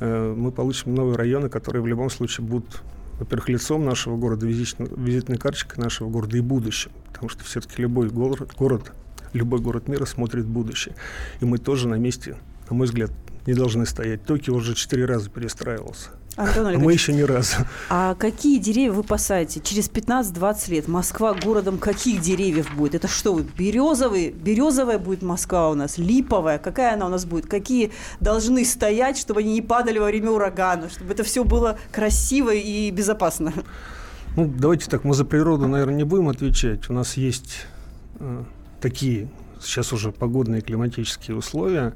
э, 0.00 0.34
мы 0.36 0.50
получим 0.50 0.94
новые 0.94 1.16
районы, 1.16 1.48
которые 1.48 1.82
в 1.82 1.86
любом 1.86 2.10
случае 2.10 2.46
будут 2.46 2.82
во-первых, 3.18 3.48
лицом 3.48 3.84
нашего 3.84 4.16
города, 4.16 4.46
визитной 4.46 5.38
карточкой 5.38 5.82
нашего 5.82 6.08
города 6.08 6.36
и 6.36 6.40
будущим. 6.40 6.92
Потому 7.08 7.28
что 7.28 7.42
все-таки 7.42 7.82
любой 7.82 8.10
город, 8.10 8.52
город 8.56 8.92
любой 9.38 9.60
город 9.60 9.88
мира 9.88 10.04
смотрит 10.04 10.44
в 10.44 10.48
будущее. 10.48 10.94
И 11.40 11.44
мы 11.44 11.58
тоже 11.58 11.88
на 11.88 11.94
месте, 11.94 12.36
на 12.68 12.76
мой 12.76 12.86
взгляд, 12.86 13.10
не 13.46 13.54
должны 13.54 13.86
стоять. 13.86 14.24
Токио 14.24 14.54
уже 14.54 14.74
четыре 14.74 15.06
раза 15.06 15.30
перестраивался. 15.30 16.10
Антон 16.38 16.66
а 16.68 16.78
мы 16.78 16.92
еще 16.92 17.12
ни 17.12 17.22
разу. 17.22 17.56
А 17.90 18.14
какие 18.14 18.60
деревья 18.60 18.92
вы 18.92 19.02
посадите? 19.02 19.60
Через 19.60 19.90
15-20 19.90 20.70
лет 20.70 20.86
Москва 20.86 21.34
городом 21.34 21.78
каких 21.78 22.20
деревьев 22.20 22.72
будет? 22.76 22.94
Это 22.94 23.08
что, 23.08 23.40
березовые? 23.58 24.30
Березовая 24.30 25.00
будет 25.00 25.22
Москва 25.22 25.68
у 25.70 25.74
нас, 25.74 25.98
липовая. 25.98 26.58
Какая 26.58 26.94
она 26.94 27.06
у 27.06 27.08
нас 27.08 27.24
будет? 27.24 27.46
Какие 27.46 27.90
должны 28.20 28.64
стоять, 28.64 29.18
чтобы 29.18 29.40
они 29.40 29.54
не 29.54 29.62
падали 29.62 29.98
во 29.98 30.06
время 30.06 30.30
урагана, 30.30 30.88
чтобы 30.88 31.12
это 31.12 31.24
все 31.24 31.42
было 31.42 31.76
красиво 31.90 32.54
и 32.54 32.88
безопасно? 32.92 33.52
Ну, 34.36 34.46
давайте 34.46 34.88
так, 34.88 35.02
мы 35.02 35.14
за 35.14 35.24
природу, 35.24 35.66
наверное, 35.66 35.96
не 35.96 36.04
будем 36.04 36.28
отвечать. 36.28 36.88
У 36.88 36.92
нас 36.92 37.16
есть 37.16 37.66
э, 38.20 38.44
такие 38.80 39.28
сейчас 39.60 39.92
уже 39.92 40.12
погодные 40.12 40.60
климатические 40.62 41.36
условия 41.36 41.94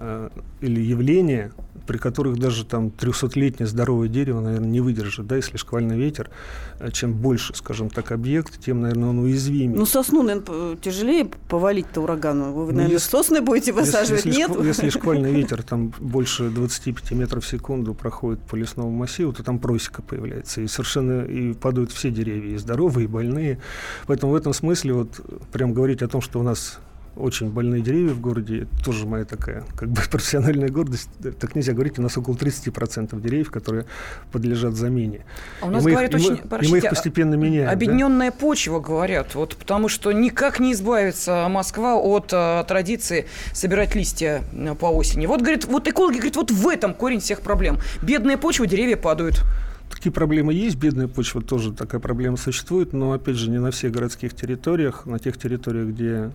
э, 0.00 0.30
или 0.60 0.80
явления, 0.80 1.52
при 1.86 1.98
которых 1.98 2.38
даже 2.38 2.64
там 2.64 2.86
300-летнее 2.88 3.66
здоровое 3.66 4.08
дерево, 4.08 4.40
наверное, 4.40 4.68
не 4.68 4.80
выдержит, 4.80 5.26
да, 5.26 5.36
если 5.36 5.56
шквальный 5.56 5.96
ветер, 5.96 6.30
э, 6.78 6.90
чем 6.90 7.12
больше, 7.12 7.54
скажем 7.54 7.90
так, 7.90 8.12
объект, 8.12 8.58
тем, 8.64 8.80
наверное, 8.80 9.10
он 9.10 9.18
уязвимее. 9.18 9.78
Ну, 9.78 9.86
сосну, 9.86 10.22
наверное, 10.22 10.76
тяжелее 10.76 11.30
повалить-то 11.48 12.00
урагану. 12.00 12.52
Вы, 12.52 12.66
ну, 12.66 12.72
наверное, 12.72 12.92
если, 12.94 13.10
сосны 13.10 13.40
будете 13.40 13.72
высаживать, 13.72 14.24
если, 14.24 14.40
нет? 14.40 14.50
Если, 14.50 14.68
если 14.68 14.88
шквальный 14.90 15.32
ветер 15.40 15.62
там 15.62 15.92
больше 15.98 16.50
25 16.50 17.12
метров 17.12 17.44
в 17.44 17.48
секунду 17.48 17.94
проходит 17.94 18.40
по 18.42 18.56
лесному 18.56 18.90
массиву, 18.90 19.32
то 19.32 19.42
там 19.42 19.58
просека 19.58 20.02
появляется, 20.02 20.60
и 20.60 20.66
совершенно 20.66 21.22
и 21.22 21.52
падают 21.52 21.92
все 21.92 22.10
деревья, 22.10 22.54
и 22.54 22.56
здоровые, 22.56 23.04
и 23.04 23.08
больные. 23.08 23.60
Поэтому 24.06 24.32
в 24.32 24.36
этом 24.36 24.52
смысле 24.52 24.94
вот 24.94 25.20
прям 25.52 25.74
говорить 25.74 26.02
о 26.02 26.08
том, 26.08 26.20
что 26.20 26.40
у 26.40 26.42
нас 26.42 26.78
очень 27.16 27.50
больные 27.50 27.82
деревья 27.82 28.12
в 28.12 28.20
городе. 28.20 28.62
Это 28.62 28.84
тоже 28.84 29.06
моя 29.06 29.24
такая 29.24 29.64
как 29.76 29.90
бы 29.90 30.00
профессиональная 30.10 30.68
гордость. 30.68 31.08
Так 31.38 31.54
нельзя 31.54 31.72
говорить, 31.72 31.98
у 31.98 32.02
нас 32.02 32.16
около 32.16 32.34
30% 32.34 33.20
деревьев, 33.20 33.50
которые 33.50 33.86
подлежат 34.32 34.74
замене. 34.74 35.24
А 35.60 35.66
у 35.66 35.70
нас 35.70 35.86
и 35.86 35.90
говорят 35.90 36.12
мы, 36.12 36.18
очень... 36.18 36.34
И 36.34 36.40
мы, 36.48 36.58
и 36.58 36.68
мы 36.68 36.78
их 36.78 36.88
постепенно 36.88 37.34
меняем. 37.34 37.68
Объединенная 37.68 38.30
да? 38.30 38.36
почва, 38.36 38.80
говорят, 38.80 39.34
вот 39.34 39.56
потому 39.56 39.88
что 39.88 40.12
никак 40.12 40.60
не 40.60 40.72
избавится 40.72 41.46
Москва 41.48 41.96
от 41.96 42.30
а, 42.32 42.64
традиции 42.64 43.26
собирать 43.52 43.94
листья 43.94 44.42
по 44.78 44.86
осени. 44.86 45.26
Вот, 45.26 45.40
говорит, 45.40 45.64
вот 45.66 45.88
экологи 45.88 46.16
говорят, 46.16 46.36
вот 46.36 46.50
в 46.50 46.68
этом 46.68 46.94
корень 46.94 47.20
всех 47.20 47.40
проблем. 47.40 47.78
Бедная 48.02 48.36
почва, 48.36 48.66
деревья 48.66 48.96
падают. 48.96 49.42
Такие 49.90 50.12
проблемы 50.12 50.54
есть, 50.54 50.76
бедная 50.76 51.08
почва 51.08 51.42
тоже 51.42 51.72
такая 51.72 52.00
проблема 52.00 52.36
существует, 52.36 52.92
но 52.92 53.12
опять 53.12 53.36
же 53.36 53.50
не 53.50 53.58
на 53.58 53.70
всех 53.70 53.92
городских 53.92 54.34
территориях, 54.34 55.04
на 55.04 55.18
тех 55.18 55.36
территориях, 55.36 55.88
где 55.88 56.30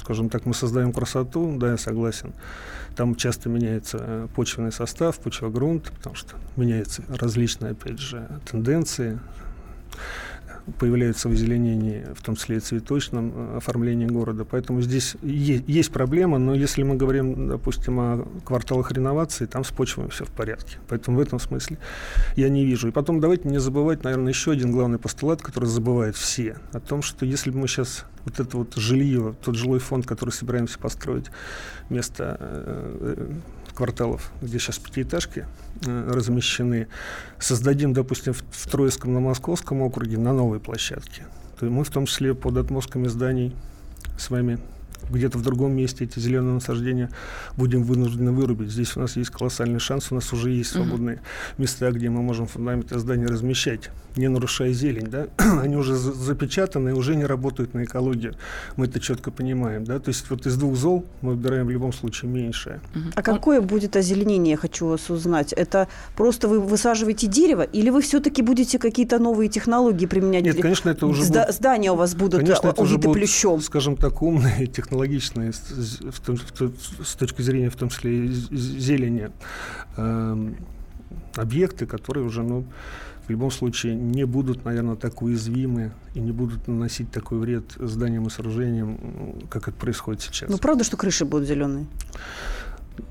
скажем 0.00 0.28
так, 0.28 0.46
мы 0.46 0.54
создаем 0.54 0.92
красоту, 0.92 1.56
да, 1.58 1.72
я 1.72 1.76
согласен. 1.76 2.32
Там 2.96 3.14
часто 3.14 3.48
меняется 3.48 3.98
э, 4.00 4.28
почвенный 4.34 4.72
состав, 4.72 5.18
почвогрунт, 5.18 5.90
потому 5.92 6.16
что 6.16 6.36
меняются 6.56 7.02
различные, 7.08 7.72
опять 7.72 7.98
же, 7.98 8.28
тенденции 8.50 9.20
появляются 10.78 11.28
в 11.28 11.32
озеленении, 11.32 12.06
в 12.14 12.22
том 12.22 12.36
числе 12.36 12.56
и 12.56 12.60
цветочном 12.60 13.32
э, 13.34 13.56
оформлении 13.58 14.06
города. 14.06 14.44
Поэтому 14.44 14.82
здесь 14.82 15.16
есть, 15.22 15.92
проблема, 15.92 16.38
но 16.38 16.54
если 16.54 16.82
мы 16.82 16.96
говорим, 16.96 17.48
допустим, 17.48 18.00
о 18.00 18.28
кварталах 18.44 18.92
реновации, 18.92 19.46
там 19.46 19.64
с 19.64 19.70
почвой 19.70 20.08
все 20.10 20.24
в 20.24 20.30
порядке. 20.30 20.78
Поэтому 20.88 21.18
в 21.18 21.20
этом 21.20 21.38
смысле 21.38 21.78
я 22.36 22.48
не 22.48 22.64
вижу. 22.64 22.88
И 22.88 22.90
потом 22.90 23.20
давайте 23.20 23.48
не 23.48 23.58
забывать, 23.58 24.04
наверное, 24.04 24.32
еще 24.32 24.52
один 24.52 24.72
главный 24.72 24.98
постулат, 24.98 25.42
который 25.42 25.66
забывают 25.66 26.16
все, 26.16 26.56
о 26.72 26.80
том, 26.80 27.02
что 27.02 27.26
если 27.26 27.50
бы 27.50 27.58
мы 27.58 27.68
сейчас 27.68 28.04
вот 28.24 28.38
это 28.40 28.56
вот 28.56 28.74
жилье, 28.76 29.34
тот 29.42 29.56
жилой 29.56 29.78
фонд, 29.78 30.06
который 30.06 30.30
собираемся 30.30 30.78
построить 30.78 31.26
вместо 31.88 32.36
э, 32.38 33.16
э 33.18 33.32
кварталов, 33.80 34.30
где 34.42 34.58
сейчас 34.58 34.78
пятиэтажки 34.78 35.46
э, 35.86 36.10
размещены, 36.12 36.86
создадим, 37.38 37.94
допустим, 37.94 38.34
в, 38.34 38.70
Троицком 38.70 39.14
на 39.14 39.20
Московском 39.20 39.80
округе 39.80 40.18
на 40.18 40.34
новой 40.34 40.60
площадке, 40.60 41.22
то 41.58 41.64
мы 41.64 41.82
в 41.82 41.88
том 41.88 42.04
числе 42.04 42.34
под 42.34 42.58
отмостками 42.58 43.08
зданий 43.08 43.56
с 44.18 44.28
вами 44.28 44.58
где-то 45.08 45.38
в 45.38 45.42
другом 45.42 45.72
месте 45.72 46.04
эти 46.04 46.18
зеленые 46.18 46.54
насаждения 46.54 47.10
будем 47.56 47.82
вынуждены 47.82 48.32
вырубить. 48.32 48.70
Здесь 48.70 48.96
у 48.96 49.00
нас 49.00 49.16
есть 49.16 49.30
колоссальный 49.30 49.80
шанс, 49.80 50.10
у 50.10 50.14
нас 50.14 50.32
уже 50.32 50.50
есть 50.50 50.70
свободные 50.70 51.16
uh-huh. 51.16 51.54
места, 51.58 51.90
где 51.90 52.10
мы 52.10 52.22
можем 52.22 52.46
фундаменты 52.46 52.98
здания 52.98 53.26
размещать, 53.26 53.90
не 54.16 54.28
нарушая 54.28 54.72
зелень. 54.72 55.06
Да? 55.06 55.26
Они 55.62 55.76
уже 55.76 55.96
запечатаны, 55.96 56.94
уже 56.94 57.16
не 57.16 57.24
работают 57.24 57.74
на 57.74 57.84
экологию. 57.84 58.34
Мы 58.76 58.86
это 58.86 59.00
четко 59.00 59.30
понимаем. 59.30 59.84
Да? 59.84 59.98
То 59.98 60.10
есть 60.10 60.28
вот 60.30 60.46
из 60.46 60.56
двух 60.56 60.76
зол 60.76 61.04
мы 61.22 61.30
выбираем 61.30 61.66
в 61.66 61.70
любом 61.70 61.92
случае 61.92 62.30
меньшее. 62.30 62.80
Uh-huh. 62.94 63.12
А 63.14 63.22
какое 63.22 63.60
будет 63.60 63.96
озеленение, 63.96 64.52
я 64.52 64.56
хочу 64.56 64.86
вас 64.86 65.10
узнать? 65.10 65.52
Это 65.52 65.88
просто 66.16 66.48
вы 66.48 66.60
высаживаете 66.60 67.26
дерево 67.26 67.62
или 67.62 67.90
вы 67.90 68.02
все-таки 68.02 68.42
будете 68.42 68.78
какие-то 68.78 69.18
новые 69.18 69.48
технологии 69.48 70.06
применять? 70.06 70.44
Нет, 70.44 70.60
конечно, 70.60 70.90
это 70.90 71.06
уже 71.06 71.22
Зда- 71.22 71.46
будет... 71.46 71.54
Здания 71.54 71.92
у 71.92 71.96
вас 71.96 72.14
будут 72.14 72.40
конечно, 72.40 72.68
это 72.68 72.82
уже 72.82 72.98
будут, 72.98 73.14
плющом. 73.14 73.60
скажем 73.60 73.96
так, 73.96 74.22
умные 74.22 74.66
технологии 74.72 74.89
технологичные 74.90 75.52
в 75.52 76.20
том, 76.20 76.36
в, 76.36 77.04
с 77.04 77.14
точки 77.14 77.42
зрения, 77.42 77.70
в 77.70 77.76
том 77.76 77.88
числе, 77.90 78.26
зелени, 78.26 79.30
э, 79.96 80.52
объекты, 81.36 81.86
которые 81.86 82.26
уже, 82.26 82.42
ну, 82.42 82.64
в 83.26 83.30
любом 83.30 83.52
случае 83.52 83.94
не 83.94 84.24
будут, 84.24 84.64
наверное, 84.64 84.96
так 84.96 85.22
уязвимы 85.22 85.92
и 86.14 86.20
не 86.20 86.32
будут 86.32 86.66
наносить 86.66 87.12
такой 87.12 87.38
вред 87.38 87.64
зданиям 87.78 88.26
и 88.26 88.30
сооружениям, 88.30 88.98
как 89.48 89.68
это 89.68 89.76
происходит 89.78 90.22
сейчас. 90.22 90.50
Ну, 90.50 90.58
правда, 90.58 90.82
что 90.82 90.96
крыши 90.96 91.24
будут 91.24 91.46
зеленые? 91.46 91.86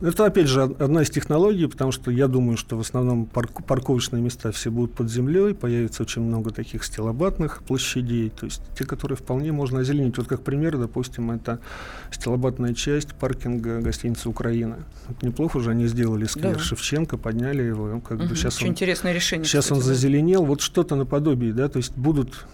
Это, 0.02 0.26
опять 0.26 0.48
же, 0.48 0.64
одна 0.64 1.02
из 1.02 1.10
технологий, 1.10 1.68
потому 1.68 1.92
что 1.92 2.12
я 2.12 2.28
думаю, 2.28 2.58
что 2.58 2.78
в 2.78 2.80
основном 2.80 3.26
парк, 3.26 3.66
парковочные 3.66 4.22
места 4.22 4.52
все 4.52 4.70
будут 4.70 4.94
под 4.94 5.10
землей, 5.10 5.54
появится 5.54 6.04
очень 6.04 6.22
много 6.22 6.52
таких 6.52 6.84
стилобатных 6.84 7.64
площадей, 7.64 8.30
то 8.30 8.46
есть 8.46 8.62
те, 8.78 8.86
которые 8.86 9.18
вполне 9.18 9.52
можно 9.52 9.80
озеленить. 9.80 10.18
Вот 10.18 10.28
как 10.28 10.42
пример, 10.44 10.78
допустим, 10.78 11.32
это 11.32 11.60
стилобатная 12.12 12.74
часть 12.74 13.14
паркинга 13.16 13.80
гостиницы 13.82 14.30
«Украина». 14.30 14.80
Вот 15.08 15.24
неплохо 15.24 15.58
уже 15.58 15.72
они 15.72 15.88
сделали 15.88 16.26
сквер 16.26 16.54
да. 16.54 16.60
Шевченко, 16.60 17.18
подняли 17.18 17.64
его. 17.64 18.00
Как 18.02 18.20
угу, 18.20 18.30
бы 18.30 18.36
сейчас 18.36 18.58
очень 18.58 18.68
он, 18.68 18.72
интересное 18.74 19.14
решение. 19.14 19.46
Сейчас 19.46 19.66
кстати, 19.66 19.80
он 19.80 19.84
зазеленел. 19.84 20.46
Вот 20.46 20.62
что-то 20.62 20.96
наподобие, 20.96 21.54
да, 21.54 21.70
то 21.70 21.78
есть 21.78 21.96
будут 21.96 22.46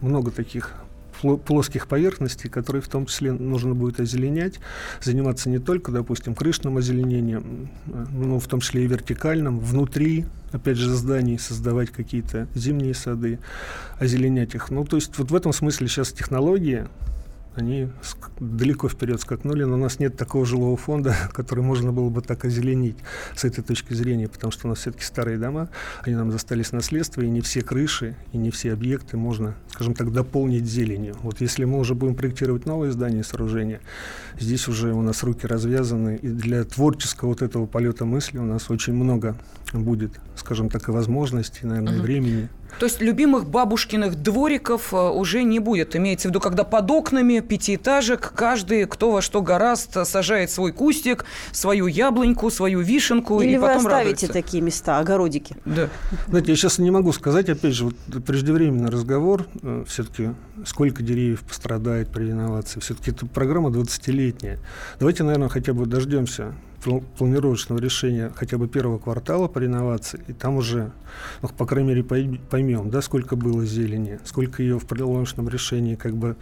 много 0.00 0.30
таких 0.30 0.72
плоских 1.44 1.86
поверхностей, 1.86 2.50
которые 2.50 2.82
в 2.82 2.88
том 2.88 3.06
числе 3.06 3.32
нужно 3.32 3.74
будет 3.74 4.00
озеленять, 4.00 4.60
заниматься 5.02 5.48
не 5.48 5.58
только, 5.58 5.92
допустим, 5.92 6.34
крышным 6.34 6.76
озеленением, 6.76 7.68
но 7.86 8.38
в 8.38 8.46
том 8.46 8.60
числе 8.60 8.84
и 8.84 8.86
вертикальным, 8.86 9.58
внутри, 9.58 10.26
опять 10.52 10.76
же, 10.76 10.94
зданий 10.94 11.38
создавать 11.38 11.90
какие-то 11.90 12.48
зимние 12.54 12.94
сады, 12.94 13.38
озеленять 13.98 14.54
их. 14.54 14.70
Ну, 14.70 14.84
то 14.84 14.96
есть 14.96 15.16
вот 15.18 15.30
в 15.30 15.34
этом 15.34 15.52
смысле 15.52 15.88
сейчас 15.88 16.12
технологии, 16.12 16.86
они 17.56 17.88
далеко 18.40 18.88
вперед 18.88 19.20
скакнули, 19.20 19.64
но 19.64 19.74
у 19.74 19.78
нас 19.78 19.98
нет 19.98 20.16
такого 20.16 20.44
жилого 20.44 20.76
фонда, 20.76 21.16
который 21.32 21.62
можно 21.62 21.92
было 21.92 22.08
бы 22.08 22.20
так 22.20 22.44
озеленить 22.44 22.96
с 23.34 23.44
этой 23.44 23.62
точки 23.62 23.94
зрения, 23.94 24.28
потому 24.28 24.50
что 24.50 24.66
у 24.66 24.70
нас 24.70 24.78
все-таки 24.80 25.04
старые 25.04 25.38
дома, 25.38 25.70
они 26.02 26.16
нам 26.16 26.30
достались 26.30 26.72
наследство, 26.72 27.22
и 27.22 27.28
не 27.28 27.40
все 27.40 27.62
крыши, 27.62 28.16
и 28.32 28.38
не 28.38 28.50
все 28.50 28.72
объекты 28.72 29.16
можно, 29.16 29.54
скажем 29.70 29.94
так, 29.94 30.12
дополнить 30.12 30.66
зеленью. 30.66 31.16
Вот 31.22 31.40
если 31.40 31.64
мы 31.64 31.78
уже 31.78 31.94
будем 31.94 32.14
проектировать 32.14 32.66
новые 32.66 32.92
здания 32.92 33.20
и 33.20 33.24
сооружения, 33.24 33.80
здесь 34.38 34.68
уже 34.68 34.92
у 34.92 35.02
нас 35.02 35.22
руки 35.22 35.46
развязаны, 35.46 36.16
и 36.16 36.28
для 36.28 36.64
творческого 36.64 37.28
вот 37.28 37.42
этого 37.42 37.66
полета 37.66 38.04
мысли 38.04 38.38
у 38.38 38.44
нас 38.44 38.70
очень 38.70 38.94
много 38.94 39.36
будет, 39.72 40.12
скажем 40.36 40.68
так, 40.68 40.88
и 40.88 40.92
возможностей, 40.92 41.66
наверное, 41.66 41.94
угу. 41.94 42.00
и 42.00 42.02
времени. 42.02 42.48
То 42.78 42.86
есть 42.86 43.00
любимых 43.00 43.46
бабушкиных 43.46 44.16
двориков 44.16 44.92
э, 44.92 44.96
уже 44.96 45.42
не 45.42 45.58
будет. 45.58 45.96
Имеется 45.96 46.28
в 46.28 46.30
виду, 46.30 46.40
когда 46.40 46.64
под 46.64 46.90
окнами 46.90 47.40
пятиэтажек 47.40 48.32
каждый, 48.34 48.86
кто 48.86 49.10
во 49.10 49.22
что 49.22 49.42
гораст, 49.42 49.96
сажает 50.06 50.50
свой 50.50 50.72
кустик, 50.72 51.24
свою 51.52 51.86
яблоньку, 51.86 52.50
свою 52.50 52.80
вишенку. 52.80 53.40
Или 53.40 53.52
и 53.52 53.56
вы 53.56 53.66
потом 53.66 53.86
оставите 53.86 54.26
радуется. 54.26 54.32
такие 54.32 54.62
места, 54.62 54.98
огородики? 54.98 55.56
Да. 55.64 55.88
Знаете, 56.28 56.52
я 56.52 56.56
сейчас 56.56 56.78
не 56.78 56.90
могу 56.90 57.12
сказать, 57.12 57.48
опять 57.48 57.74
же, 57.74 57.86
вот 57.86 58.24
преждевременный 58.24 58.90
разговор, 58.90 59.46
э, 59.62 59.84
все-таки 59.86 60.30
сколько 60.66 61.02
деревьев 61.02 61.40
пострадает 61.42 62.08
при 62.08 62.24
реновации. 62.24 62.80
Все-таки 62.80 63.10
эта 63.10 63.26
программа 63.26 63.70
20-летняя. 63.70 64.58
Давайте, 64.98 65.22
наверное, 65.22 65.48
хотя 65.48 65.72
бы 65.72 65.86
дождемся 65.86 66.54
планировочного 66.84 67.78
решения 67.78 68.32
хотя 68.34 68.58
бы 68.58 68.68
первого 68.68 68.98
квартала 68.98 69.48
по 69.48 69.58
реновации, 69.58 70.20
и 70.26 70.32
там 70.32 70.56
уже, 70.56 70.92
ну, 71.42 71.48
по 71.48 71.66
крайней 71.66 71.88
мере, 71.88 72.04
поймем, 72.04 72.90
да, 72.90 73.02
сколько 73.02 73.36
было 73.36 73.64
зелени, 73.64 74.20
сколько 74.24 74.62
ее 74.62 74.78
в 74.78 74.86
планировочном 74.86 75.48
решении 75.48 75.94
как 75.94 76.14
бы 76.14 76.36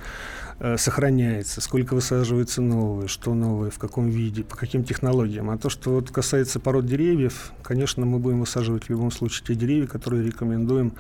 э, 0.59 0.77
сохраняется, 0.77 1.61
сколько 1.61 1.95
высаживается 1.95 2.63
новые, 2.63 3.09
что 3.09 3.35
новое, 3.35 3.71
в 3.71 3.79
каком 3.79 4.09
виде, 4.09 4.45
по 4.45 4.57
каким 4.57 4.85
технологиям. 4.85 5.51
А 5.51 5.59
то, 5.59 5.71
что 5.71 5.91
вот 5.91 6.11
касается 6.11 6.61
пород 6.61 6.87
деревьев, 6.87 7.53
конечно, 7.63 8.05
мы 8.07 8.19
будем 8.19 8.41
высаживать 8.41 8.85
в 8.85 8.91
любом 8.91 9.11
случае 9.11 9.47
те 9.47 9.55
деревья, 9.55 9.87
которые 9.87 10.25
рекомендуем 10.27 10.93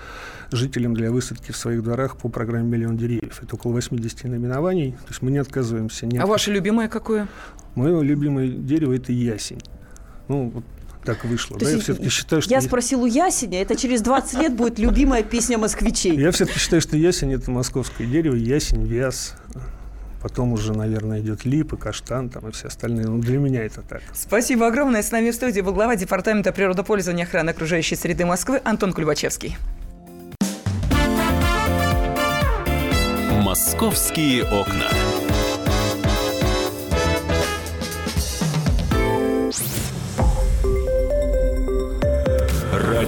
жителям 0.51 0.95
для 0.95 1.11
высадки 1.11 1.53
в 1.53 1.57
своих 1.57 1.83
дворах 1.83 2.17
по 2.17 2.29
программе 2.29 2.69
«Миллион 2.69 2.97
деревьев». 2.97 3.43
Это 3.43 3.57
около 3.57 3.73
80 3.73 4.25
наименований, 4.25 4.93
то 4.93 5.09
есть 5.09 5.23
мы 5.23 5.31
не 5.31 5.39
отказываемся. 5.39 6.07
Не 6.07 6.19
а 6.19 6.27
ваше 6.27 6.53
любимое 6.53 6.89
какое? 6.89 7.29
Мое 7.75 8.01
любимое 8.03 8.49
дерево– 8.49 8.93
это 8.97 9.13
ясень. 9.13 9.61
Ну, 10.29 10.51
вот 10.55 10.65
так 11.05 11.25
вышло. 11.25 11.59
То 11.59 11.65
да? 11.65 11.71
Я 11.71 11.79
все-таки 11.79 12.09
считаю, 12.09 12.43
что... 12.43 12.51
Я 12.51 12.61
спросил 12.61 13.03
у 13.03 13.07
ясеня, 13.07 13.61
это 13.63 13.77
через 13.77 14.03
20 14.03 14.41
лет 14.41 14.55
будет 14.55 14.79
любимая 14.79 15.23
песня 15.23 15.59
москвичей. 15.59 16.17
Я 16.17 16.31
все-таки 16.31 16.59
считаю, 16.59 16.83
что 16.83 16.97
ясень– 16.97 17.33
это 17.35 17.51
московское 17.51 18.07
дерево, 18.07 18.35
ясень, 18.35 18.85
вяз, 18.87 19.35
Потом 20.23 20.53
уже, 20.53 20.73
наверное, 20.73 21.21
идет 21.21 21.45
лип 21.45 21.73
и 21.73 21.77
каштан 21.77 22.31
там, 22.31 22.49
и 22.49 22.53
все 22.53 22.69
остальные. 22.69 23.07
Ну, 23.07 23.19
для 23.19 23.39
меня 23.39 23.65
это 23.65 23.83
так. 23.83 24.03
Спасибо 24.15 24.69
огромное. 24.69 25.03
С 25.03 25.11
нами 25.11 25.33
в 25.33 25.35
студии 25.35 25.61
был 25.61 25.75
глава 25.75 25.97
Департамента 25.97 26.53
природопользования 26.53 27.25
охраны 27.25 27.51
окружающей 27.51 27.97
среды 27.97 28.25
Москвы 28.25 28.61
Антон 28.63 28.93
Кульбачевский. 28.93 29.57
«Московские 33.43 34.45
окна». 34.45 34.89